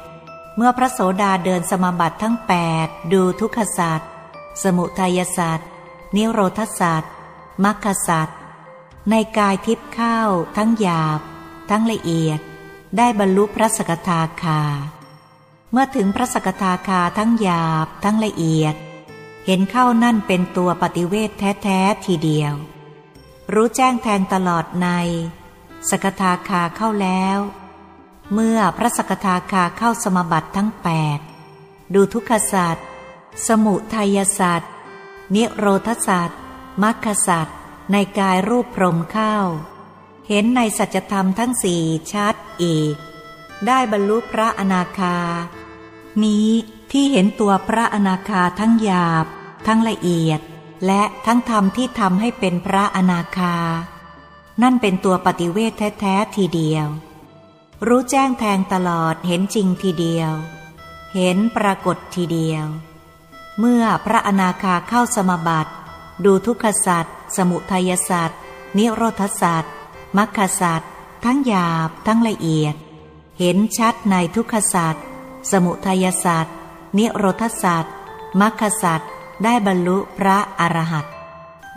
[0.55, 2.53] เมื่อพระโสดาเดินสมบัติทั้งแป
[2.85, 4.09] ดดูทุกขสัตว์
[4.63, 5.69] สมุทัยสัตว์
[6.15, 7.13] นิโรธสัตว์
[7.63, 8.39] มรรคสัตว์
[9.09, 10.19] ในกายทิพย์เข้า
[10.57, 11.19] ทั้งหยาบ
[11.69, 12.39] ทั้งละเอียด
[12.97, 14.61] ได้บรรลุพระสกทาคา
[15.71, 18.75] เมื่อถึงพระสกทาคาทั้งหยาบ ทั้งละเอียด
[19.45, 21.29] เห็นเข้านั่นเป็นตัวปฏิเวท
[21.63, 22.53] แท้ ๆ ทีเดียว
[23.53, 24.87] รู้แจ้งแทงตลอดใน
[25.89, 27.39] สกทาคาเข้าแล้ว
[28.33, 31.19] เมื่อพระสกทาคาเข้าสมบัติทั้งแปด
[31.93, 32.85] ดูทุกขศาสตว์
[33.47, 34.71] สมุทัยศาสตว์
[35.35, 36.39] นิโรธสัตว์
[36.83, 37.57] มรรคสัตว์
[37.91, 39.35] ในกายรูปพรมเข้า
[40.27, 42.95] เห็นในสัจธรรมทั้งสี่ชัดอีก
[43.67, 45.17] ได้บรรลุพระอนาคา
[46.23, 46.49] นี้
[46.91, 49.25] ที่เห็นตัวพระอนาคาทั้งหยาบ
[49.67, 50.39] ทั้งละเอียด
[50.85, 53.55] และทั้งธรรมที่ทำให้เป็นพระอนาคา
[54.61, 56.87] นั่นเป็นตัวปฏิเวทแท้ๆทีเดียว
[57.87, 60.31] รู้แจ้งแทงตลอดเห็นจริงทีเดียว
[61.15, 62.65] เห็นปรากฏทีเดียว
[63.59, 65.71] เมื่อพระอนาคาเข้าสมบัติ
[66.25, 68.39] ดูทุกขสัตว์สมุทัยสัตว์
[68.77, 69.73] นิโรธสัตว์
[70.17, 70.91] มรรคสัตว์
[71.25, 72.75] ทั้งหยาบทั้งละเอียด
[73.39, 75.03] เห็นชัดในทุกขสัตว์
[75.51, 76.55] สมุทัยสัตว์
[76.97, 77.93] นิโรธสัตว์
[78.41, 79.09] มรรคสัตว์
[79.43, 81.13] ได้บรรลุพระอรหันต์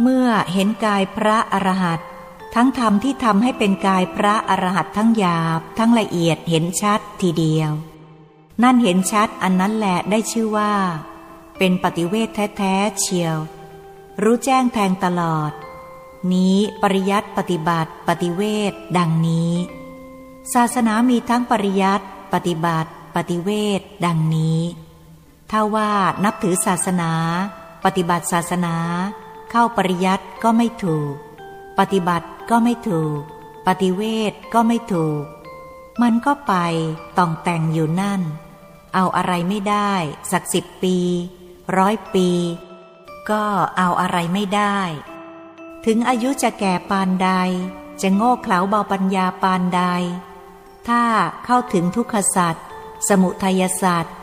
[0.00, 2.06] เมื่อเห็นกายพระอรหันต์
[2.58, 7.72] ทั้งธรรมที่ทำให้เป็นกายพระอรหัตทั้งหยาบ ทั้งละเอียดเห็นชัดทีเดียว
[8.62, 10.72] นั่นเห็นชัดอันนั้นแหละได้ชื่อว่า
[11.58, 13.36] เป็นปฏิเวทแท้ๆเชียว
[14.22, 15.52] รู้แจ้งแทงตลอด
[16.32, 19.52] นี้ปริยัติปฏิบัติปฏิเวทดังนี้
[20.54, 24.60] ศาสนามีทั้งปริยัติปฏิบัติปฏิเวทดังนี้
[25.50, 25.90] ถ้าว่า
[26.24, 27.12] นับถือศาสนา
[27.84, 28.76] ปฏิบัติศาสนา
[29.50, 31.16] เข้าปริยัติก็ไม่ถูก
[31.78, 33.20] ปฏิบัติก็ไม่ถูก
[33.66, 35.22] ปฏิเวทก็ไม่ถูก
[36.02, 36.54] มันก็ไป
[37.18, 38.22] ต้องแต่งอยู่นั่น
[38.94, 39.92] เอาอะไรไม่ได้
[40.32, 40.96] สักสิบปี
[41.76, 42.28] ร้อยปี
[43.30, 43.44] ก็
[43.78, 44.78] เอาอะไรไม่ได้
[45.84, 47.30] ถึงอายุจะแก่ปานใด
[48.00, 49.82] จะโง่เขลาเบาปัญญาปานใด
[50.88, 51.02] ถ้า
[51.44, 52.64] เข้าถึงทุกขสัตว์
[53.08, 54.14] สมุทัยสัตว์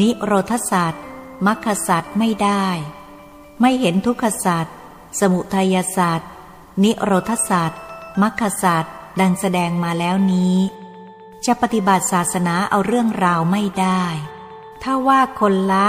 [0.00, 1.04] นิโรธสัตว์
[1.46, 2.66] มรรคสัตว์ไม่ได้
[3.60, 4.74] ไม่เห็นทุกขสัตว์
[5.20, 6.30] สมุทัยสัตว์
[6.82, 7.80] นิโรธศาสตว์
[8.22, 10.56] มรรคสัตว์ดังแสดงมาแล้วนี้
[11.46, 14.02] จะปฏิบัติศาสนาเอาเรื่องราวไม่ได้
[14.82, 15.88] ถ้าว่าคนละ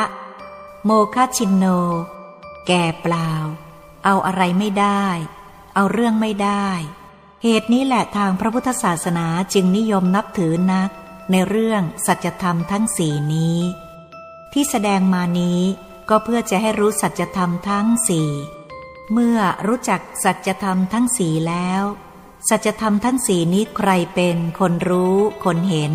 [0.85, 1.65] โมคชินโน
[2.67, 3.31] แก่เปล่า
[4.05, 5.05] เอาอะไรไม่ได้
[5.75, 6.67] เอาเรื่องไม่ได้
[7.43, 10.89] เหตุนี้แหละทางพระพุทธศาสนาจึงนิยมนับถือนัก
[11.31, 13.59] ในเรื่องสัจธรรมทั้งสี่นี้
[14.53, 15.61] ที่แสดงมานี้
[16.09, 18.29] ก็เพื่อจะให้รู้สัจธรรมทั้งสี่
[19.13, 21.83] เมื่อรู้จักสัจธรรมทั้งสี่แล้ว
[22.49, 25.93] สัจธรรมทั้งสี่นี้ใครเป็นคนรู้คนเห็น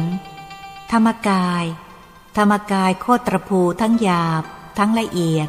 [0.93, 1.65] ธรรมกาย
[2.37, 4.43] ธรรมกายโคตรภูทั้งหยาบ
[4.79, 5.49] ทั้งละเอียด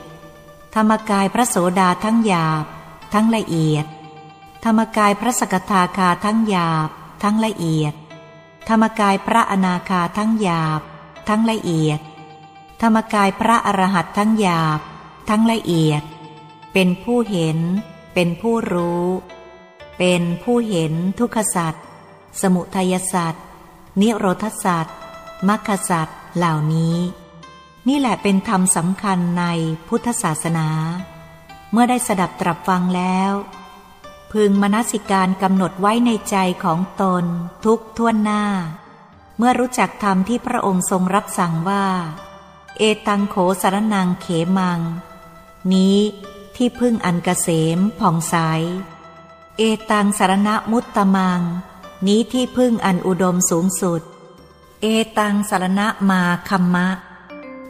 [0.76, 2.66] ธรรมกายพระโสดาทั้งหยาบ
[3.14, 3.86] ทั้งละเอียด
[4.66, 6.90] ธรรมกายพระสกทาคาทั้งหยาบ
[7.24, 7.94] ทั้งละเอียด
[8.70, 10.82] ธรรมกายพระอนาคาทั้งหยาบ
[11.30, 12.00] ทั้งละเอียด
[12.82, 14.80] ธรรมกายพระอรหัตทั้งหยาบ
[15.30, 16.04] ทั้งละเอียด
[16.74, 17.58] เป็นผู้เห็น
[18.14, 19.06] เป็นผู้รู้
[19.98, 21.86] เป็นผู้เห็นทุกขสัตว์
[22.42, 23.46] สมุทัยสัตว์
[24.02, 24.98] นิโรธสัตว์
[25.48, 26.98] มรรคสัตว์เหล่านี้
[27.88, 29.46] นี่แหละเป็นธรรมสำคัญใน
[29.88, 30.68] พุทธศาสนา
[31.72, 33.32] เมื่อได้สดับตรับฟังแล้ว
[34.32, 37.24] พึงมนสิการกำหนดไว้ในใจของตน
[37.66, 38.44] ทุกท่วนหน้า
[39.38, 41.86] เมื่อรู้จักธรรมที่พระองค์ทรงรับสั่งว่า
[42.78, 44.80] เอตังโขสารนังเขมัง
[45.74, 45.98] นี้
[46.56, 48.36] ที่พึ่งอันกเกษมผ่องใส
[49.58, 51.42] เอตังสารณมุตตมัง
[52.08, 54.02] นี้ที่พึ่งอันอุดมสูงสุด
[54.82, 54.86] เอ
[55.18, 56.90] ตังสารณมาคัมมะ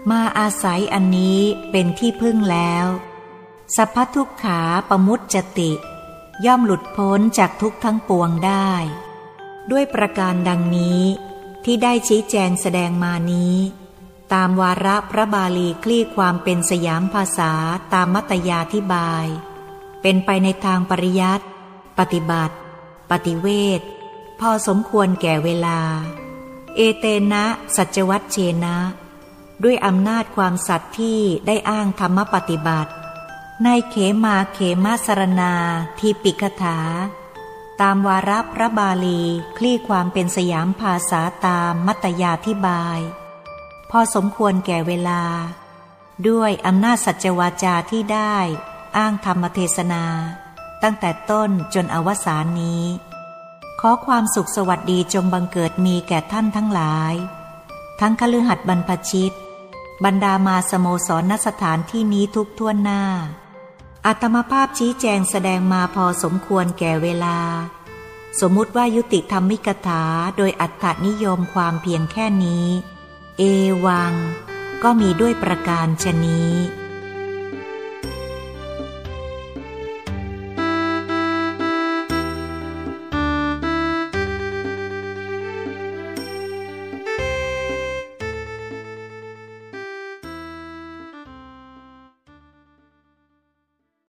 [0.10, 1.40] มาอาศัยอันนี้
[1.72, 2.86] เป็นที่พึ่งแล้ว
[3.76, 5.72] สัพพทุกขาปมุตจติ
[6.46, 8.72] ย่อมหลุดพ้นจากทุกทั้งปวงได้
[9.72, 11.04] ด้วยประการดังนี้
[11.64, 13.56] ที่ได้ชี้แจงแสดงมานี้
[14.34, 17.54] ตามวาระพระบาลีคลี่ความเป็นสยามภาษา
[17.94, 19.26] ตามมัตยาธิบาย
[20.02, 21.46] เป็นไปในทางปริยัติ
[22.00, 22.56] ปฏิบัติ
[23.10, 23.48] ปฏิเว
[23.80, 23.82] ท
[24.40, 25.80] พอสมควรแก่เวลา
[26.76, 27.44] เอเตนะ
[27.76, 28.78] สัจวัตเชนะ
[29.64, 32.92] ด้วยอำนาจความสัตย์ที่ได้อ้างธรรมปฏิบัติ
[33.64, 35.54] ในเขมาเขมาสรณา
[36.00, 36.80] ทีปิกถา
[37.82, 39.22] ตามวาระพระบาลี
[39.58, 43.00] คลี่ความเป็นสยามภาษาตามมัตยาธิบาย
[43.94, 45.22] พอสมควรแก่เวลา
[46.30, 48.36] ด้วยอำนาจสัจวาจาที่ได้
[48.98, 50.04] อ้างธรรมเทศนา
[50.84, 52.84] ตั้งแต่ต้นจนอวสานนี้
[53.80, 57.14] ขอความสุขสวัสดีจงบังเกิดมีแก่ท่านทั้งหลาย
[58.00, 59.36] ทั้งคฤหัสถ์บรรพชิต
[60.04, 63.04] บรรดามาสโมสรณสถานที่นี้ทุกท่วนหน้า
[64.06, 67.38] อัตมภาพชี้แจงแสดงมาพอสมควรแก่เวลา
[68.40, 70.04] สมมุติว่ายุติธรรมิกถา
[70.38, 72.68] โดยอัตถนิยมความเพียงแค่นี้
[73.44, 73.48] เอ
[73.86, 74.14] วัง
[74.84, 76.52] ก็มีด้วยประการชนี้